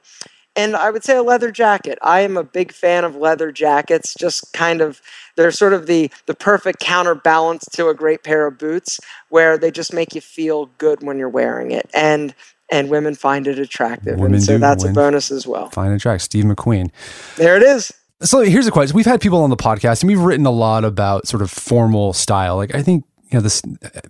[0.56, 1.98] and I would say a leather jacket.
[2.02, 5.00] I am a big fan of leather jackets, just kind of
[5.36, 9.70] they're sort of the the perfect counterbalance to a great pair of boots where they
[9.70, 11.88] just make you feel good when you're wearing it.
[11.94, 12.34] And
[12.70, 14.18] and women find it attractive.
[14.18, 15.70] Women and so that's a bonus as well.
[15.70, 16.22] Find it attractive.
[16.22, 16.90] Steve McQueen.
[17.36, 17.92] There it is.
[18.22, 18.94] So here's a question.
[18.94, 22.12] We've had people on the podcast and we've written a lot about sort of formal
[22.12, 22.56] style.
[22.56, 23.62] Like I think, you know, this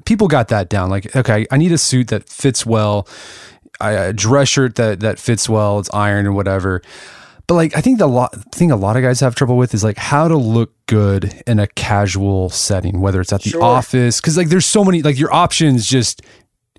[0.05, 0.91] people got that down.
[0.91, 3.07] Like, okay, I need a suit that fits well,
[3.81, 6.83] a dress shirt that that fits well, it's ironed and whatever.
[7.47, 9.85] But like I think the lot thing a lot of guys have trouble with is
[9.85, 13.63] like how to look good in a casual setting, whether it's at the sure.
[13.63, 14.21] office.
[14.21, 16.23] Cause like there's so many like your options just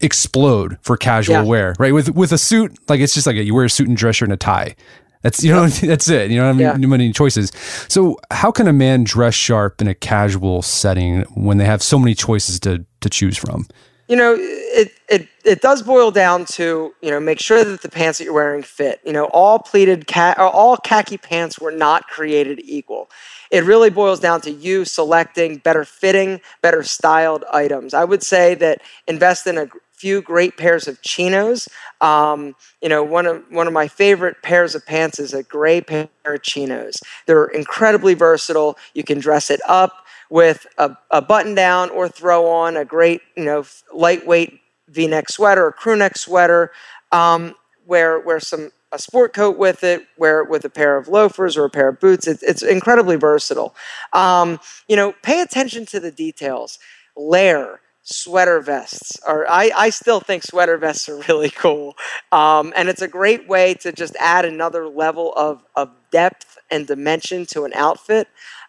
[0.02, 1.44] explode for casual yeah.
[1.44, 1.94] wear, right?
[1.94, 4.18] With with a suit, like it's just like a, you wear a suit and dress
[4.18, 4.76] shirt and a tie.
[5.22, 6.32] That's you know that's it.
[6.32, 6.88] You know, I mean, yeah.
[6.88, 7.52] many choices.
[7.88, 12.00] So how can a man dress sharp in a casual setting when they have so
[12.00, 13.68] many choices to to choose from?
[14.08, 17.90] You know, it it it does boil down to you know make sure that the
[17.90, 19.00] pants that you're wearing fit.
[19.06, 23.10] You know, all pleated cat all khaki pants were not created equal.
[23.52, 27.94] It really boils down to you selecting better fitting, better styled items.
[27.94, 29.68] I would say that invest in a
[30.02, 31.70] few great pairs of chinos.
[32.02, 35.82] Um, you know, one of one of my favorite pairs of pants is a gray
[35.82, 37.02] pair of chinos.
[37.28, 38.78] They're incredibly versatile.
[38.96, 39.94] You can dress it up
[40.32, 45.66] with a, a button down or throw on a great, you know, lightweight V-neck sweater
[45.68, 46.72] or crew neck sweater.
[47.12, 47.54] Um,
[47.86, 51.56] wear wear some a sport coat with it, wear it with a pair of loafers
[51.56, 52.28] or a pair of boots.
[52.28, 53.74] It's, it's incredibly versatile.
[54.14, 56.80] Um, you know, pay attention to the details.
[57.16, 57.81] Layer,
[58.12, 61.96] sweater vests are I, I still think sweater vests are really cool.
[62.32, 66.88] Um, and it's a great way to just add another level of, of depth and
[66.88, 68.28] dimension to an outfit.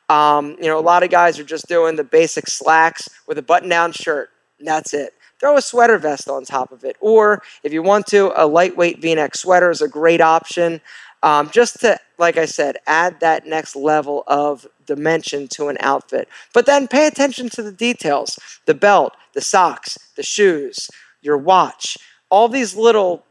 [0.09, 3.43] Um, you know a lot of guys are just doing the basic slacks with a
[3.43, 4.31] button down shirt.
[4.61, 5.15] That's it.
[5.41, 6.97] Throw a sweater vest on top of it.
[7.01, 10.81] Or if you want to a lightweight v-neck sweater is a great option
[11.23, 16.29] um, just to like i said add that next level of dimension to an outfit.
[16.53, 21.99] But then pay attention to the details the belt, the socks, the shoes, your watch,
[22.31, 23.25] all these little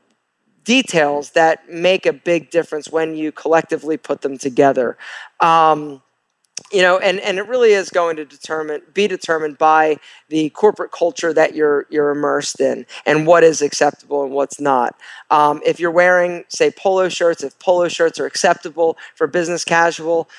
[0.63, 4.97] details that make a big difference when you collectively put them together.
[5.39, 6.01] Um,
[6.71, 9.97] you know, and, and it really is going to determine be determined by
[10.29, 14.95] the corporate culture that you're you're immersed in and what is acceptable and what's not.
[15.29, 20.29] Um, if you're wearing, say, polo shirts, if polo shirts are acceptable for business casual,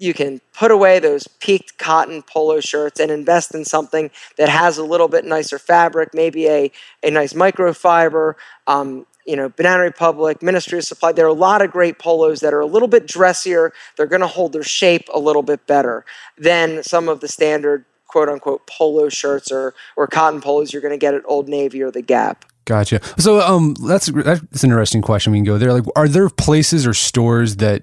[0.00, 4.78] you can put away those piqué cotton polo shirts and invest in something that has
[4.78, 8.34] a little bit nicer fabric, maybe a, a nice microfiber.
[8.66, 11.12] Um, you know, Banana Republic, Ministry of Supply.
[11.12, 13.72] There are a lot of great polos that are a little bit dressier.
[13.96, 16.04] They're going to hold their shape a little bit better
[16.38, 20.90] than some of the standard quote unquote polo shirts or or cotton polos you're going
[20.90, 22.44] to get at Old Navy or the Gap.
[22.64, 23.00] Gotcha.
[23.18, 25.32] So um, that's that's an interesting question.
[25.32, 25.72] We can go there.
[25.72, 27.82] Like, are there places or stores that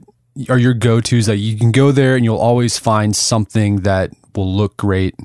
[0.50, 4.52] are your go-tos that you can go there and you'll always find something that will
[4.52, 5.16] look great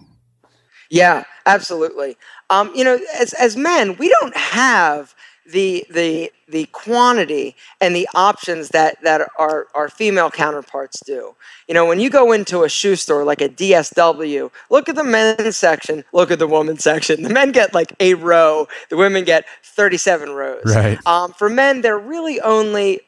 [0.91, 2.17] yeah absolutely
[2.51, 5.15] um, you know as, as men we don't have
[5.47, 11.35] the the the quantity and the options that that our our female counterparts do.
[11.67, 15.05] You know, when you go into a shoe store like a DSW, look at the
[15.05, 17.23] men's section, look at the women's section.
[17.23, 20.63] The men get like a row, the women get 37 rows.
[20.65, 20.99] Right.
[21.07, 23.01] Um, for men, they're really only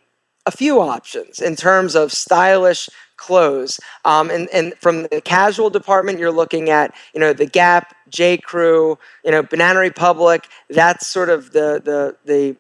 [0.46, 3.80] a few options in terms of stylish clothes.
[4.04, 8.36] Um, and, and from the casual department, you're looking at, you know, the Gap, J.
[8.38, 10.48] Crew, you know, Banana Republic.
[10.68, 12.56] That's sort of the, the, the,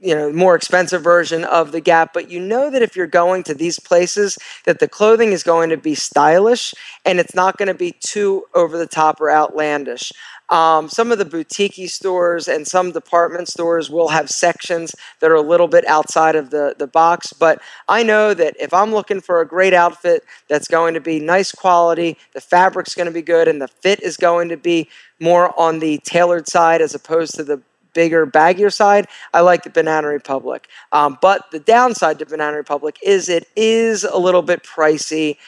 [0.00, 3.42] you know more expensive version of the gap but you know that if you're going
[3.42, 7.68] to these places that the clothing is going to be stylish and it's not going
[7.68, 10.12] to be too over the top or outlandish
[10.48, 15.34] um, some of the boutique stores and some department stores will have sections that are
[15.34, 17.32] a little bit outside of the, the box.
[17.32, 21.18] But I know that if I'm looking for a great outfit that's going to be
[21.18, 24.88] nice quality, the fabric's going to be good, and the fit is going to be
[25.18, 27.60] more on the tailored side as opposed to the
[27.96, 30.68] bigger, baggier side, I like the Banana Republic.
[30.92, 35.38] Um, but the downside to Banana Republic is it is a little bit pricey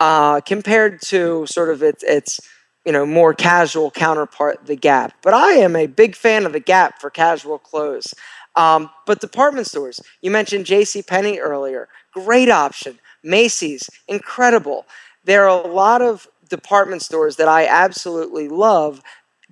[0.00, 2.40] uh, compared to sort of its its
[2.84, 5.14] you know, more casual counterpart, the Gap.
[5.22, 8.12] But I am a big fan of the Gap for casual clothes.
[8.56, 11.02] Um, but department stores, you mentioned J.C.
[11.02, 12.98] Penney earlier, great option.
[13.22, 14.84] Macy's, incredible.
[15.24, 19.02] There are a lot of department stores that I absolutely love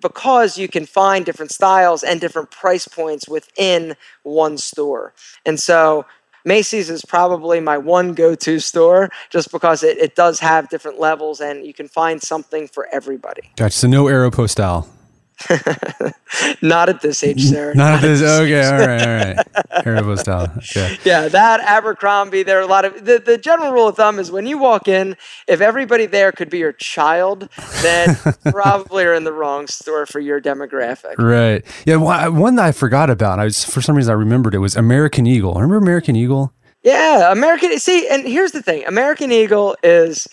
[0.03, 5.15] because you can find different styles and different price points within one store.
[5.47, 6.05] And so
[6.45, 10.99] Macy's is probably my one go to store just because it, it does have different
[10.99, 13.53] levels and you can find something for everybody.
[13.57, 13.79] Gotcha.
[13.79, 14.87] So no Aeropostale.
[16.63, 17.75] Not at this age, sir.
[17.75, 18.21] Not, Not at this.
[18.21, 19.85] this okay, all right, all right.
[19.85, 20.57] Aeropostale.
[20.59, 20.99] Okay.
[21.05, 22.43] Yeah, that Abercrombie.
[22.43, 24.89] There are a lot of the, the general rule of thumb is when you walk
[24.89, 25.17] in,
[25.49, 27.49] if everybody there could be your child,
[27.83, 31.19] then probably are in the wrong store for your demographic.
[31.19, 31.65] Right.
[31.87, 31.97] Yeah.
[31.97, 33.39] One that I forgot about.
[33.39, 35.55] I was for some reason I remembered it was American Eagle.
[35.55, 36.53] Remember American Eagle?
[36.83, 37.79] Yeah, American.
[37.79, 40.27] See, and here's the thing: American Eagle is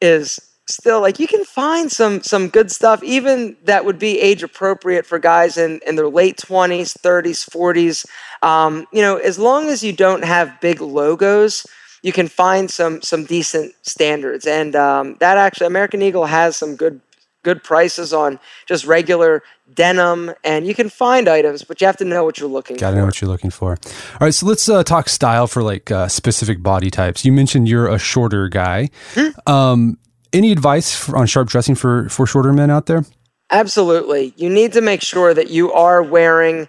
[0.00, 4.42] is still like you can find some some good stuff even that would be age
[4.42, 8.06] appropriate for guys in in their late 20s 30s 40s
[8.46, 11.66] um, you know as long as you don't have big logos
[12.02, 14.46] you can find some some decent standards.
[14.46, 17.00] And um, that actually american eagle has some good
[17.44, 22.04] good prices on just regular denim and you can find items but you have to
[22.04, 23.00] know what you're looking gotta for.
[23.00, 23.78] know what you're looking for.
[23.84, 27.24] All right so let's uh, talk style for like uh, specific body types.
[27.24, 28.90] You mentioned you're a shorter guy.
[29.14, 29.28] Hmm?
[29.50, 29.98] um,
[30.32, 33.04] any advice on sharp dressing for for shorter men out there?
[33.50, 34.34] Absolutely.
[34.36, 36.68] You need to make sure that you are wearing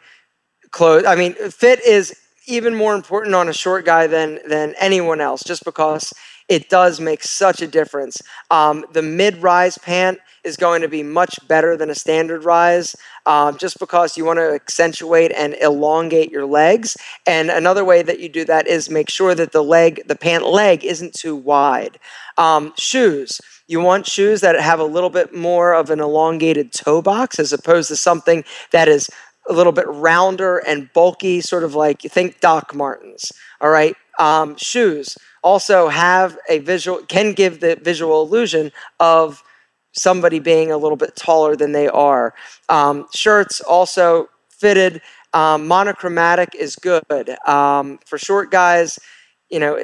[0.72, 1.06] clothes.
[1.06, 2.16] I mean, fit is
[2.48, 6.14] even more important on a short guy than than anyone else, just because
[6.48, 8.22] it does make such a difference.
[8.50, 10.20] Um, the mid rise pant
[10.50, 14.40] is going to be much better than a standard rise um, just because you want
[14.40, 16.98] to accentuate and elongate your legs.
[17.28, 20.46] And another way that you do that is make sure that the leg, the pant
[20.48, 22.00] leg, isn't too wide.
[22.38, 23.40] Um, shoes.
[23.68, 27.54] You want shoes that have a little bit more of an elongated toe box as
[27.54, 29.08] opposed to something that is
[29.48, 33.32] a little bit rounder and bulky, sort of like you think Doc Martens.
[33.62, 33.96] All right.
[34.18, 39.44] Um, shoes also have a visual, can give the visual illusion of
[40.00, 42.34] somebody being a little bit taller than they are.
[42.70, 45.02] Um, shirts also fitted.
[45.34, 47.04] Um, monochromatic is good
[47.48, 48.98] um, for short guys.
[49.50, 49.80] You know,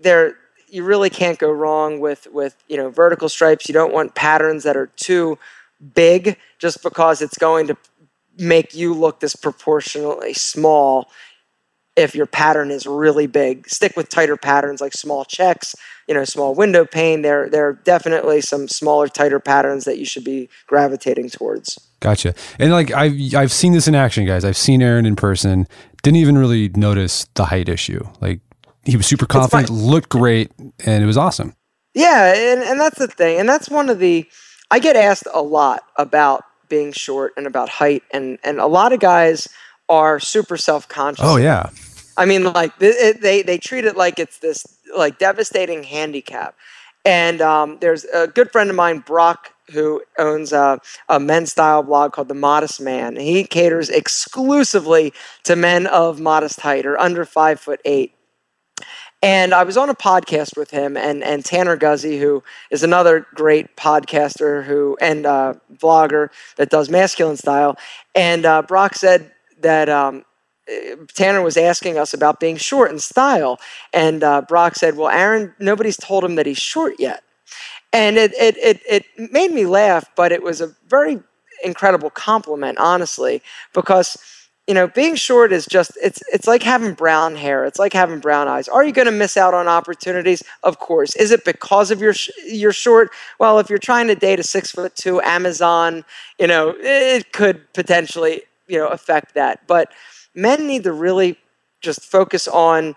[0.00, 0.36] they're
[0.68, 3.68] you really can't go wrong with with you know vertical stripes.
[3.68, 5.38] You don't want patterns that are too
[5.94, 7.76] big, just because it's going to
[8.38, 11.10] make you look disproportionately small
[11.96, 13.68] if your pattern is really big.
[13.68, 15.74] Stick with tighter patterns like small checks,
[16.06, 17.22] you know, small window pane.
[17.22, 21.78] There, there are definitely some smaller, tighter patterns that you should be gravitating towards.
[22.00, 22.34] Gotcha.
[22.58, 24.44] And like I've I've seen this in action, guys.
[24.44, 25.66] I've seen Aaron in person.
[26.02, 28.06] Didn't even really notice the height issue.
[28.20, 28.40] Like
[28.84, 31.54] he was super confident, looked great, and it was awesome.
[31.92, 33.38] Yeah, and, and that's the thing.
[33.38, 34.26] And that's one of the
[34.70, 38.92] I get asked a lot about being short and about height and and a lot
[38.92, 39.48] of guys
[39.90, 41.24] are super self-conscious.
[41.26, 41.68] Oh yeah.
[42.16, 44.64] I mean, like they they, they treat it like it's this
[44.96, 46.54] like devastating handicap.
[47.04, 51.82] And um, there's a good friend of mine, Brock, who owns a, a men's style
[51.82, 53.16] blog called The Modest Man.
[53.16, 55.14] He caters exclusively
[55.44, 58.14] to men of modest height or under five foot eight.
[59.22, 63.26] And I was on a podcast with him and, and Tanner Guzy, who is another
[63.34, 67.76] great podcaster who and uh, vlogger that does masculine style.
[68.14, 69.30] And uh, Brock said
[69.62, 70.24] that um,
[71.14, 73.58] Tanner was asking us about being short in style,
[73.92, 77.22] and uh, Brock said, "Well, Aaron, nobody's told him that he's short yet,"
[77.92, 81.20] and it it it it made me laugh, but it was a very
[81.64, 83.42] incredible compliment, honestly,
[83.74, 84.16] because
[84.68, 87.64] you know being short is just it's it's like having brown hair.
[87.64, 88.68] It's like having brown eyes.
[88.68, 90.42] Are you going to miss out on opportunities?
[90.62, 91.16] Of course.
[91.16, 92.14] Is it because of your
[92.46, 93.10] your short?
[93.40, 96.04] Well if you're trying to date a six foot two amazon
[96.38, 99.92] you know it could potentially you know affect that but
[100.34, 101.36] men need to really
[101.80, 102.94] just focus on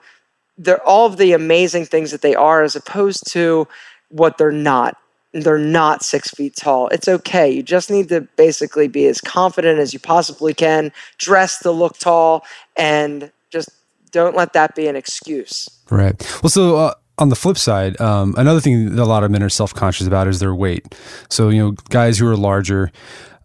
[0.58, 3.68] their, all of the amazing things that they are as opposed to
[4.10, 4.98] what they're not.
[5.32, 6.90] They're not six feet tall.
[6.90, 7.50] It's okay.
[7.50, 11.98] You just need to basically be as confident as you possibly can, dress to look
[11.98, 12.46] tall,
[12.78, 13.70] and just
[14.12, 15.68] don't let that be an excuse.
[15.90, 16.16] Right.
[16.44, 19.42] Well, so uh, on the flip side, um, another thing that a lot of men
[19.42, 20.94] are self conscious about is their weight.
[21.32, 22.92] So, you know, guys who are larger,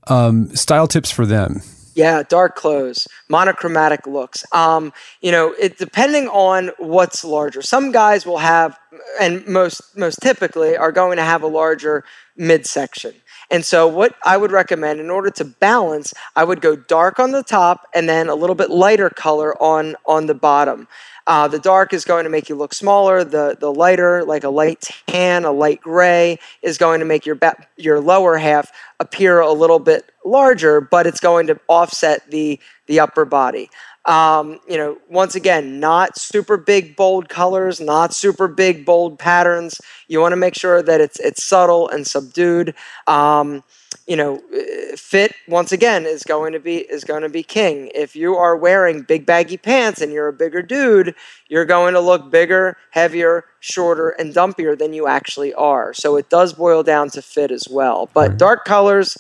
[0.09, 1.63] um, style tips for them
[1.99, 4.45] yeah, dark clothes, monochromatic looks.
[4.53, 7.61] Um, you know, it depending on what's larger.
[7.61, 8.79] Some guys will have,
[9.21, 12.05] and most most typically are going to have a larger
[12.37, 13.15] midsection.
[13.51, 17.33] And so, what I would recommend in order to balance, I would go dark on
[17.33, 20.87] the top and then a little bit lighter color on on the bottom.
[21.29, 23.25] Uh, the dark is going to make you look smaller.
[23.25, 27.37] The the lighter, like a light tan, a light gray, is going to make your
[27.37, 32.61] ba- your lower half appear a little bit larger, but it's going to offset the
[32.89, 33.71] the upper body.
[34.09, 39.83] Um, you know, once again, not super big bold colors, not super big bold patterns.
[40.09, 42.75] You want to make sure that it's it's subtle and subdued.
[43.07, 43.63] Um,
[44.07, 44.41] you know,
[44.97, 47.91] fit once again is going to be is going to be king.
[47.95, 51.15] If you are wearing big baggy pants and you're a bigger dude,
[51.49, 55.93] you're going to look bigger, heavier, shorter, and dumpier than you actually are.
[55.93, 58.09] So it does boil down to fit as well.
[58.15, 59.19] But dark colors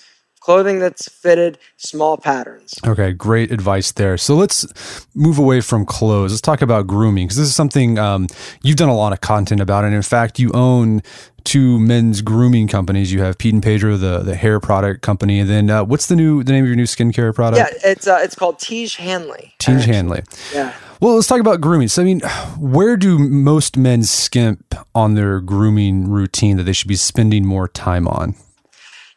[0.49, 2.73] clothing that's fitted, small patterns.
[2.87, 4.17] Okay, great advice there.
[4.17, 4.67] So let's
[5.15, 6.31] move away from clothes.
[6.31, 8.29] Let's talk about grooming because this is something um,
[8.63, 11.03] you've done a lot of content about, and in fact, you own
[11.45, 13.13] two men's grooming companies.
[13.13, 16.17] You have Pete and Pedro, the the hair product company, and then uh, what's the
[16.17, 17.71] new the name of your new skincare product?
[17.71, 19.53] Yeah, it's uh, it's called Tiege Hanley.
[19.59, 20.23] Tiege Hanley.
[20.55, 20.75] Yeah.
[21.03, 21.89] Well, let's talk about grooming.
[21.89, 22.21] So, I mean,
[22.59, 27.69] where do most men skimp on their grooming routine that they should be spending more
[27.69, 28.35] time on?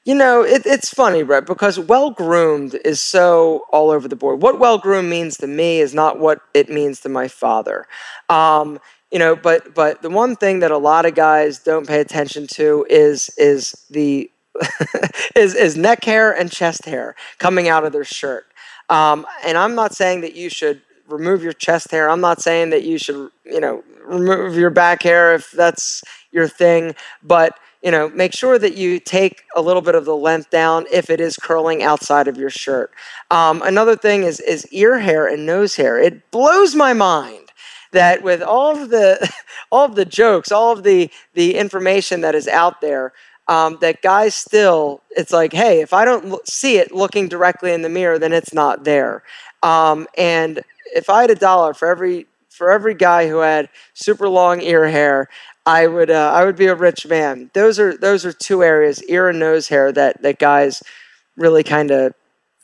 [0.04, 1.46] You know, it, it's funny, right?
[1.46, 4.42] Because well groomed is so all over the board.
[4.42, 7.86] What well groomed means to me is not what it means to my father.
[8.28, 8.80] Um,
[9.12, 12.48] you know, but but the one thing that a lot of guys don't pay attention
[12.48, 14.32] to is is the
[15.36, 18.46] is is neck hair and chest hair coming out of their shirt.
[18.90, 22.10] Um, and I'm not saying that you should remove your chest hair.
[22.10, 26.48] I'm not saying that you should, you know, remove your back hair if that's your
[26.48, 30.50] thing, but you know, make sure that you take a little bit of the length
[30.50, 32.92] down if it is curling outside of your shirt.
[33.32, 36.00] Um, another thing is is ear hair and nose hair.
[36.00, 37.52] It blows my mind
[37.92, 39.32] that with all of the
[39.72, 43.14] all of the jokes, all of the the information that is out there,
[43.48, 47.82] um, that guys still it's like, hey, if I don't see it looking directly in
[47.82, 49.24] the mirror, then it's not there.
[49.64, 50.62] Um, and
[50.94, 54.88] if I had a dollar for every for every guy who had super long ear
[54.88, 55.28] hair
[55.66, 57.52] I would uh, I would be a rich man.
[57.54, 60.82] Those are those are two areas, ear and nose hair, that that guys
[61.38, 62.14] really kind of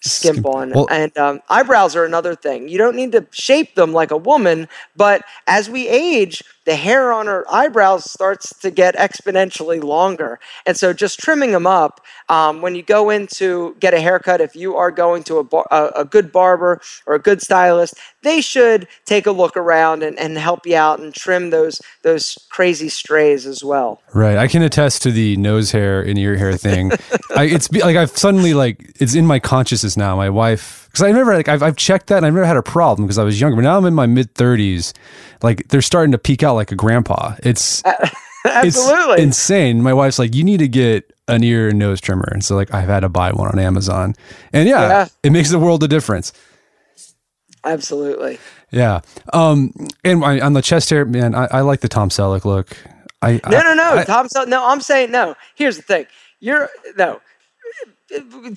[0.04, 0.72] skimp on.
[0.72, 2.68] Well, and um, eyebrows are another thing.
[2.70, 7.14] You don't need to shape them like a woman, but as we age, the hair
[7.14, 10.38] on her eyebrows starts to get exponentially longer.
[10.66, 14.42] And so just trimming them up um, when you go in to get a haircut,
[14.42, 17.94] if you are going to a, bar, a, a, good barber or a good stylist,
[18.22, 22.38] they should take a look around and, and help you out and trim those those
[22.50, 24.02] crazy strays as well.
[24.14, 24.36] Right.
[24.36, 26.92] I can attest to the nose hair and ear hair thing.
[27.36, 30.18] I, it's like I've suddenly like it's in my consciousness now.
[30.18, 32.64] My wife, because I never like I've, I've checked that and I've never had a
[32.64, 34.94] problem because I was younger, but now I'm in my mid 30s.
[35.44, 37.36] Like they're starting to peek out like a grandpa.
[37.44, 37.84] It's
[38.46, 39.84] absolutely it's insane.
[39.84, 42.74] My wife's like, you need to get an ear and nose trimmer, and so like
[42.74, 44.16] I've had to buy one on Amazon,
[44.54, 45.08] and yeah, yeah.
[45.22, 46.34] it makes a world of difference.
[47.64, 48.40] Absolutely.
[48.72, 49.02] Yeah.
[49.34, 49.74] Um,
[50.04, 52.76] and on the chest hair, man, I, I like the Tom Selleck look.
[53.22, 54.48] I no, no, no, I, Tom Selleck.
[54.48, 55.36] No, I'm saying no.
[55.56, 56.06] Here's the thing.
[56.40, 57.20] You're no.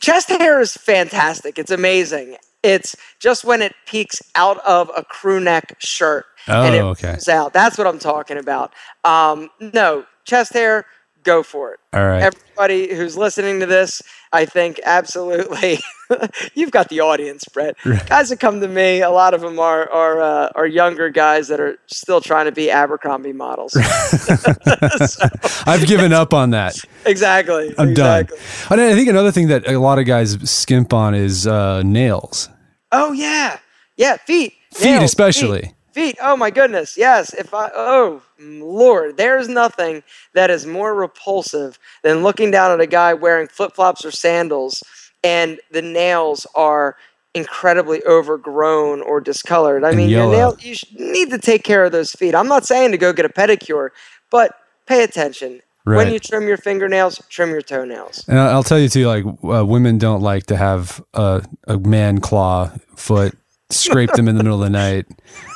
[0.01, 1.59] Chest hair is fantastic.
[1.59, 2.37] It's amazing.
[2.63, 7.19] It's just when it peeks out of a crew neck shirt oh, and it okay.
[7.29, 7.53] out.
[7.53, 8.73] That's what I'm talking about.
[9.05, 10.87] Um, no, chest hair,
[11.23, 11.81] go for it.
[11.93, 12.23] All right.
[12.23, 14.03] Everybody who's listening to this,
[14.33, 15.81] I think absolutely.
[16.55, 17.77] you've got the audience, Brett.
[18.07, 21.49] Guys that come to me, a lot of them are are uh, are younger guys
[21.49, 23.73] that are still trying to be Abercrombie models.
[23.73, 23.81] so,
[25.67, 26.77] I've given up on that.
[27.07, 27.75] Exactly.
[27.77, 28.39] I'm exactly.
[28.39, 28.79] done.
[28.79, 32.49] And I think another thing that a lot of guys skimp on is uh, nails.
[32.93, 33.59] Oh yeah,
[33.97, 34.55] yeah, feet.
[34.73, 35.63] Feet nails, especially.
[35.63, 35.75] Feet.
[35.93, 36.17] Feet.
[36.21, 36.97] Oh my goodness.
[36.97, 37.35] Yes.
[37.35, 40.03] If I oh Lord, there's nothing
[40.35, 44.83] that is more repulsive than looking down at a guy wearing flip flops or sandals
[45.23, 46.97] and the nails are
[47.35, 49.85] incredibly overgrown or discolored.
[49.85, 50.33] I and mean, yellow.
[50.33, 50.77] your nail you
[51.13, 52.35] need to take care of those feet.
[52.35, 53.91] I'm not saying to go get a pedicure,
[54.31, 54.55] but
[54.87, 55.61] pay attention.
[55.87, 55.97] Right.
[55.97, 58.29] When you trim your fingernails, trim your toenails.
[58.29, 62.21] And I'll tell you too, like uh, women don't like to have a, a man
[62.21, 63.35] claw foot
[63.73, 65.07] scrape them in the middle of the night.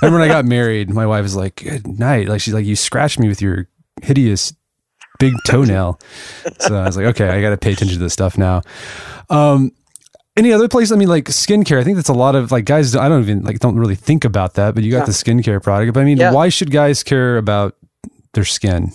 [0.02, 2.76] And when I got married, my wife was like, "Good night." Like she's like, "You
[2.76, 3.68] scratched me with your
[4.02, 4.52] hideous
[5.18, 6.00] big toenail."
[6.60, 8.62] so I was like, "Okay, I got to pay attention to this stuff now."
[9.30, 9.72] Um,
[10.36, 10.90] any other place?
[10.90, 11.78] I mean, like skincare.
[11.78, 12.96] I think that's a lot of like guys.
[12.96, 15.04] I don't even like don't really think about that, but you got yeah.
[15.06, 15.94] the skincare product.
[15.94, 16.32] But I mean, yeah.
[16.32, 17.76] why should guys care about
[18.32, 18.92] their skin?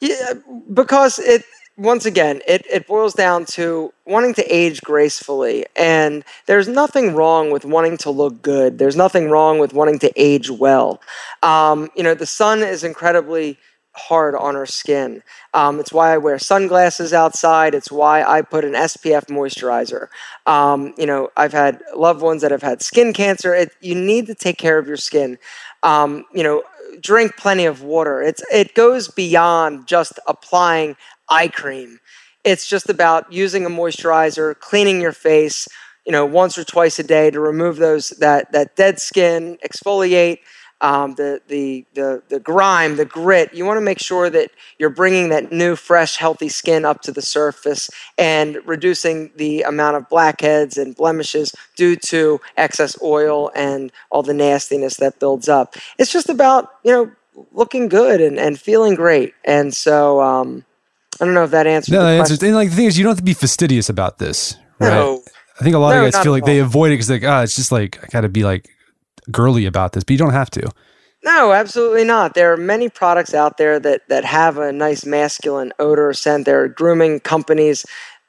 [0.00, 0.34] Yeah,
[0.72, 1.44] because it
[1.76, 5.64] once again, it, it boils down to wanting to age gracefully.
[5.74, 8.78] And there's nothing wrong with wanting to look good.
[8.78, 11.00] There's nothing wrong with wanting to age well.
[11.42, 13.58] Um, you know, the sun is incredibly
[13.94, 15.22] hard on our skin.
[15.54, 17.74] Um, it's why I wear sunglasses outside.
[17.74, 20.08] It's why I put an SPF moisturizer.
[20.46, 23.54] Um, you know, I've had loved ones that have had skin cancer.
[23.54, 25.38] It, you need to take care of your skin.
[25.82, 26.62] Um, you know,
[27.00, 28.22] drink plenty of water.
[28.22, 30.96] It's it goes beyond just applying
[31.28, 31.98] eye cream.
[32.44, 35.68] It's just about using a moisturizer, cleaning your face,
[36.04, 40.38] you know, once or twice a day to remove those that that dead skin, exfoliate
[40.82, 43.54] um, the, the, the, the grime, the grit.
[43.54, 47.12] You want to make sure that you're bringing that new, fresh, healthy skin up to
[47.12, 53.92] the surface and reducing the amount of blackheads and blemishes due to excess oil and
[54.10, 55.76] all the nastiness that builds up.
[55.98, 57.12] It's just about, you know,
[57.52, 59.34] looking good and, and feeling great.
[59.44, 60.64] And so, um,
[61.20, 61.92] I don't know if that answers.
[61.92, 62.42] No, that answers.
[62.42, 64.90] And like the thing is, you don't have to be fastidious about this, right?
[64.90, 65.22] No.
[65.60, 67.40] I think a lot no, of guys feel like they avoid it because like, ah,
[67.40, 68.68] oh, it's just like I got to be like
[69.30, 70.70] girly about this, but you don't have to.
[71.24, 72.34] No, absolutely not.
[72.34, 76.46] There are many products out there that that have a nice masculine odor scent.
[76.46, 77.86] There are grooming companies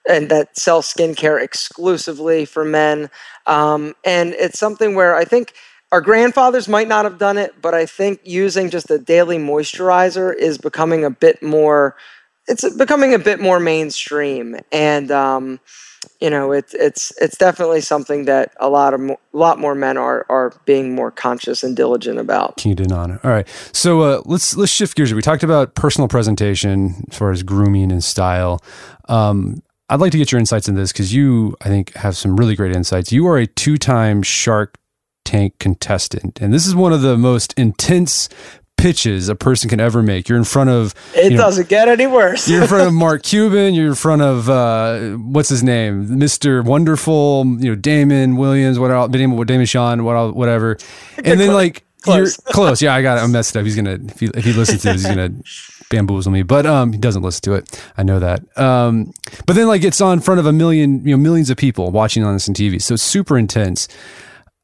[0.08, 3.10] and that sell skincare exclusively for men,
[3.48, 5.54] um, and it's something where I think
[5.92, 10.36] our grandfathers might not have done it, but I think using just a daily moisturizer
[10.36, 11.96] is becoming a bit more.
[12.48, 15.60] It's becoming a bit more mainstream, and um,
[16.20, 19.98] you know, it's it's it's definitely something that a lot of a lot more men
[19.98, 22.58] are are being more conscious and diligent about.
[22.58, 23.20] Keyed in on it.
[23.24, 25.14] All right, so uh, let's let's shift gears.
[25.14, 28.64] We talked about personal presentation as far as grooming and style.
[29.10, 32.36] Um, I'd like to get your insights in this because you, I think, have some
[32.36, 33.12] really great insights.
[33.12, 34.78] You are a two-time Shark
[35.26, 38.30] Tank contestant, and this is one of the most intense
[38.84, 40.28] pitches a person can ever make.
[40.28, 40.94] You're in front of.
[41.16, 42.50] It know, doesn't get any worse.
[42.50, 43.74] you're in front of Mark Cuban.
[43.74, 46.66] You're in front of uh, what's his name, Mr.
[46.66, 47.46] Wonderful.
[47.46, 48.78] You know, Damon Williams.
[48.78, 49.10] What else?
[49.10, 50.04] Damon, Damon Sean.
[50.04, 50.78] What whatever.
[51.24, 52.38] And then like close.
[52.46, 52.82] you're close.
[52.82, 53.22] Yeah, I got it.
[53.22, 53.64] I'm messed up.
[53.64, 55.32] He's gonna if he if he listens to this, he's gonna
[55.90, 56.44] bamboozle me.
[56.44, 57.82] But um, he doesn't listen to it.
[57.98, 58.42] I know that.
[58.60, 59.14] Um,
[59.46, 62.26] but then like it's on front of a million, you know, millions of people watching
[62.26, 62.82] on this on TV.
[62.82, 63.88] So it's super intense.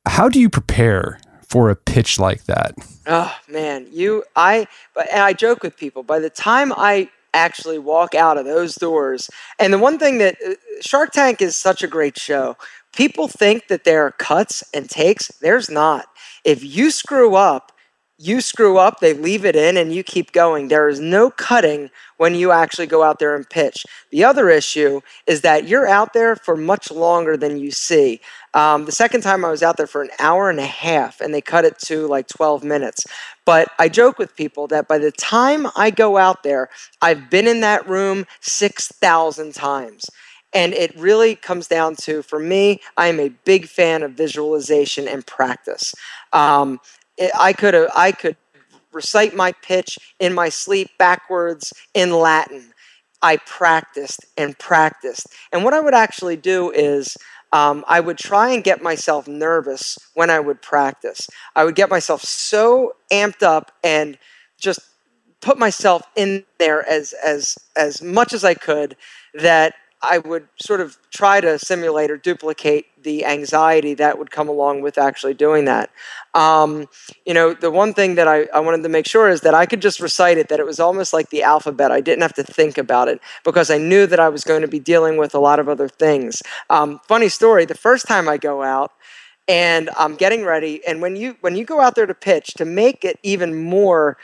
[0.06, 2.76] How do you prepare for a pitch like that?
[3.08, 6.04] Oh man, you I but and I joke with people.
[6.04, 9.30] By the time I actually walk out of those doors,
[9.60, 12.56] and the one thing that uh, Shark Tank is such a great show.
[12.94, 15.28] People think that there are cuts and takes.
[15.42, 16.08] There's not.
[16.44, 17.72] If you screw up,
[18.22, 20.68] you screw up, they leave it in, and you keep going.
[20.68, 23.86] There is no cutting when you actually go out there and pitch.
[24.12, 28.20] The other issue is that you're out there for much longer than you see.
[28.54, 31.34] Um, the second time I was out there for an hour and a half, and
[31.34, 33.06] they cut it to like 12 minutes.
[33.46, 36.68] But I joke with people that by the time I go out there,
[37.02, 40.06] I've been in that room 6,000 times.
[40.52, 45.08] And it really comes down to, for me, I am a big fan of visualization
[45.08, 45.94] and practice.
[46.34, 46.80] Um,
[47.38, 48.38] I could I could
[48.92, 52.74] recite my pitch in my sleep backwards in Latin.
[53.22, 55.28] I practiced and practiced.
[55.52, 57.18] And what I would actually do is
[57.52, 61.28] um, I would try and get myself nervous when I would practice.
[61.56, 64.18] I would get myself so amped up and
[64.60, 64.80] just
[65.42, 68.96] put myself in there as as as much as I could
[69.34, 74.48] that I would sort of try to simulate or duplicate the anxiety that would come
[74.48, 75.90] along with actually doing that.
[76.34, 76.88] Um,
[77.26, 79.66] you know, the one thing that I, I wanted to make sure is that I
[79.66, 81.92] could just recite it, that it was almost like the alphabet.
[81.92, 84.68] I didn't have to think about it because I knew that I was going to
[84.68, 86.42] be dealing with a lot of other things.
[86.70, 88.92] Um, funny story the first time I go out,
[89.48, 92.66] and I'm getting ready, and when you when you go out there to pitch, to
[92.66, 94.18] make it even more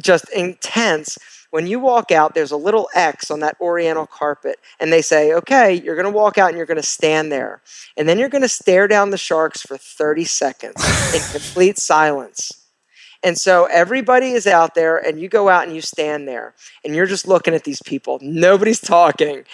[0.00, 1.18] just intense,
[1.56, 5.32] when you walk out, there's a little X on that oriental carpet, and they say,
[5.32, 7.62] okay, you're going to walk out and you're going to stand there.
[7.96, 12.52] And then you're going to stare down the sharks for 30 seconds in complete silence.
[13.22, 16.54] And so everybody is out there, and you go out and you stand there,
[16.84, 18.18] and you're just looking at these people.
[18.20, 19.44] Nobody's talking.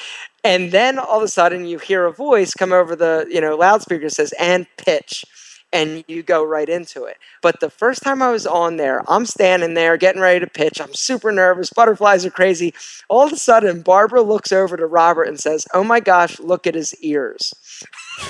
[0.43, 3.55] And then all of a sudden, you hear a voice come over the you know
[3.55, 5.25] loudspeaker that says, and pitch
[5.73, 7.17] and you go right into it.
[7.41, 10.81] But the first time I was on there, I'm standing there getting ready to pitch.
[10.81, 11.71] I'm super nervous.
[11.71, 12.75] Butterflies are crazy.
[13.09, 16.67] All of a sudden, Barbara looks over to Robert and says, Oh my gosh, look
[16.67, 17.55] at his ears.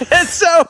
[0.13, 0.65] and so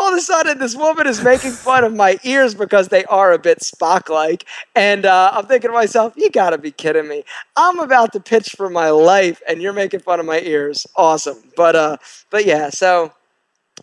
[0.00, 3.32] all of a sudden, this woman is making fun of my ears because they are
[3.32, 4.44] a bit Spock like.
[4.74, 7.24] And uh, I'm thinking to myself, you gotta be kidding me.
[7.56, 10.86] I'm about to pitch for my life, and you're making fun of my ears.
[10.96, 11.42] Awesome.
[11.56, 11.96] But, uh,
[12.30, 13.12] but yeah, so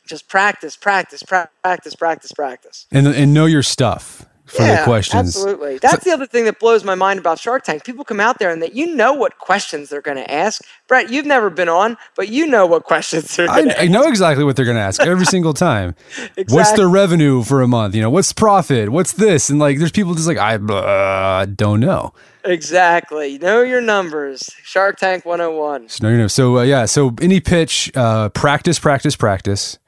[0.05, 2.85] just practice, practice, practice, practice, practice.
[2.91, 5.35] And and know your stuff for yeah, the questions.
[5.35, 5.77] Absolutely.
[5.77, 7.83] That's so, the other thing that blows my mind about Shark Tank.
[7.83, 10.63] People come out there and that you know what questions they're going to ask.
[10.87, 13.81] Brett, you've never been on, but you know what questions they're going to ask.
[13.81, 15.95] I know exactly what they're going to ask every single time.
[16.17, 16.55] exactly.
[16.55, 17.95] What's their revenue for a month?
[17.95, 18.89] You know, what's profit?
[18.89, 19.49] What's this?
[19.49, 22.13] And like, there's people just like, I uh, don't know.
[22.45, 23.37] Exactly.
[23.39, 24.49] Know your numbers.
[24.63, 25.87] Shark Tank 101.
[25.87, 29.79] So, know, so uh, yeah, so any pitch, uh, practice, practice, practice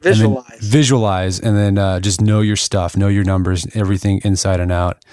[0.00, 1.40] visualize and visualize.
[1.40, 5.04] and then uh, just know your stuff know your numbers everything inside and out.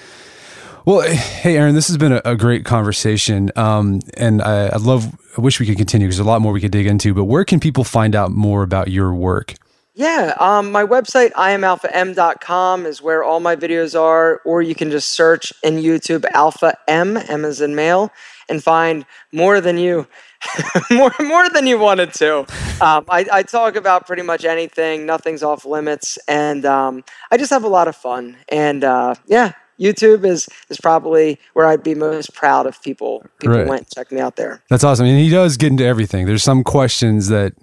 [0.86, 5.16] Well hey aaron this has been a, a great conversation um, and I, I love
[5.38, 7.26] i wish we could continue because there's a lot more we could dig into but
[7.26, 9.56] where can people find out more about your work?
[9.98, 15.12] Yeah, um, my website, iamalpham.com, is where all my videos are, or you can just
[15.12, 18.12] search in YouTube Alpha M, M as in male,
[18.50, 20.06] and find more than you
[20.92, 22.40] more more than you wanted to.
[22.82, 25.06] Um, I, I, talk about pretty much anything.
[25.06, 28.38] Nothing's off limits, and um, I just have a lot of fun.
[28.50, 33.58] And uh, yeah, YouTube is is probably where I'd be most proud if people people
[33.58, 33.68] right.
[33.68, 34.62] went check me out there.
[34.70, 35.06] That's awesome.
[35.06, 36.26] And he does get into everything.
[36.26, 37.54] There's some questions that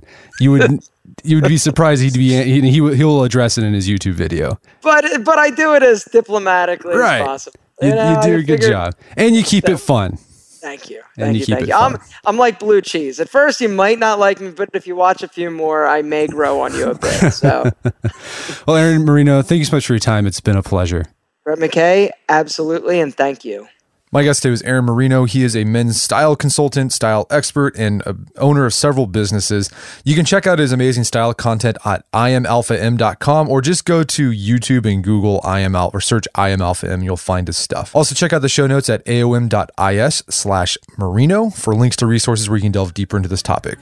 [0.41, 0.81] you would.
[1.25, 4.59] you would be surprised he'd be he, he he'll address it in his YouTube video.
[4.83, 7.21] But but I do it as diplomatically right.
[7.21, 7.61] as possible.
[7.81, 10.19] You, you, know, you do a good job, and you keep it fun.
[10.63, 11.03] Thank you.
[11.17, 11.45] Thank you.
[11.45, 11.75] Thank you.
[11.75, 13.19] I'm, I'm like blue cheese.
[13.19, 16.03] At first, you might not like me, but if you watch a few more, I
[16.03, 17.33] may grow on you a bit.
[17.33, 17.69] So,
[18.69, 20.25] well, Aaron Marino, thank you so much for your time.
[20.25, 21.05] It's been a pleasure.
[21.43, 23.67] Brett McKay, absolutely, and thank you.
[24.15, 25.25] My guest today was Aaron Marino.
[25.25, 28.03] He is a men's style consultant, style expert, and
[28.37, 29.71] owner of several businesses.
[30.05, 34.85] You can check out his amazing style content at iamalpham.com or just go to YouTube
[34.85, 37.03] and Google IMAlpha or search IMAlphaM.
[37.03, 37.97] You'll find his stuff.
[37.97, 42.59] Also, check out the show notes at aom.is slash Marino for links to resources where
[42.59, 43.79] you can delve deeper into this topic.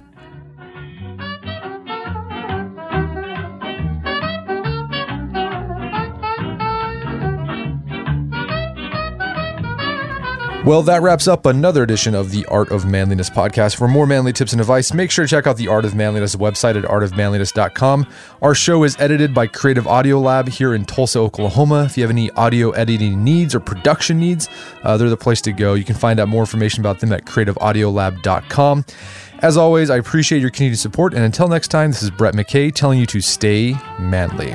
[10.67, 13.77] Well, that wraps up another edition of the Art of Manliness podcast.
[13.77, 16.37] For more manly tips and advice, make sure to check out the Art of Manliness
[16.37, 18.07] website at artofmanliness.com.
[18.43, 21.85] Our show is edited by Creative Audio Lab here in Tulsa, Oklahoma.
[21.85, 24.51] If you have any audio editing needs or production needs,
[24.83, 25.73] uh, they're the place to go.
[25.73, 28.85] You can find out more information about them at creativeaudiolab.com.
[29.39, 31.15] As always, I appreciate your continued support.
[31.15, 34.55] And until next time, this is Brett McKay telling you to stay manly.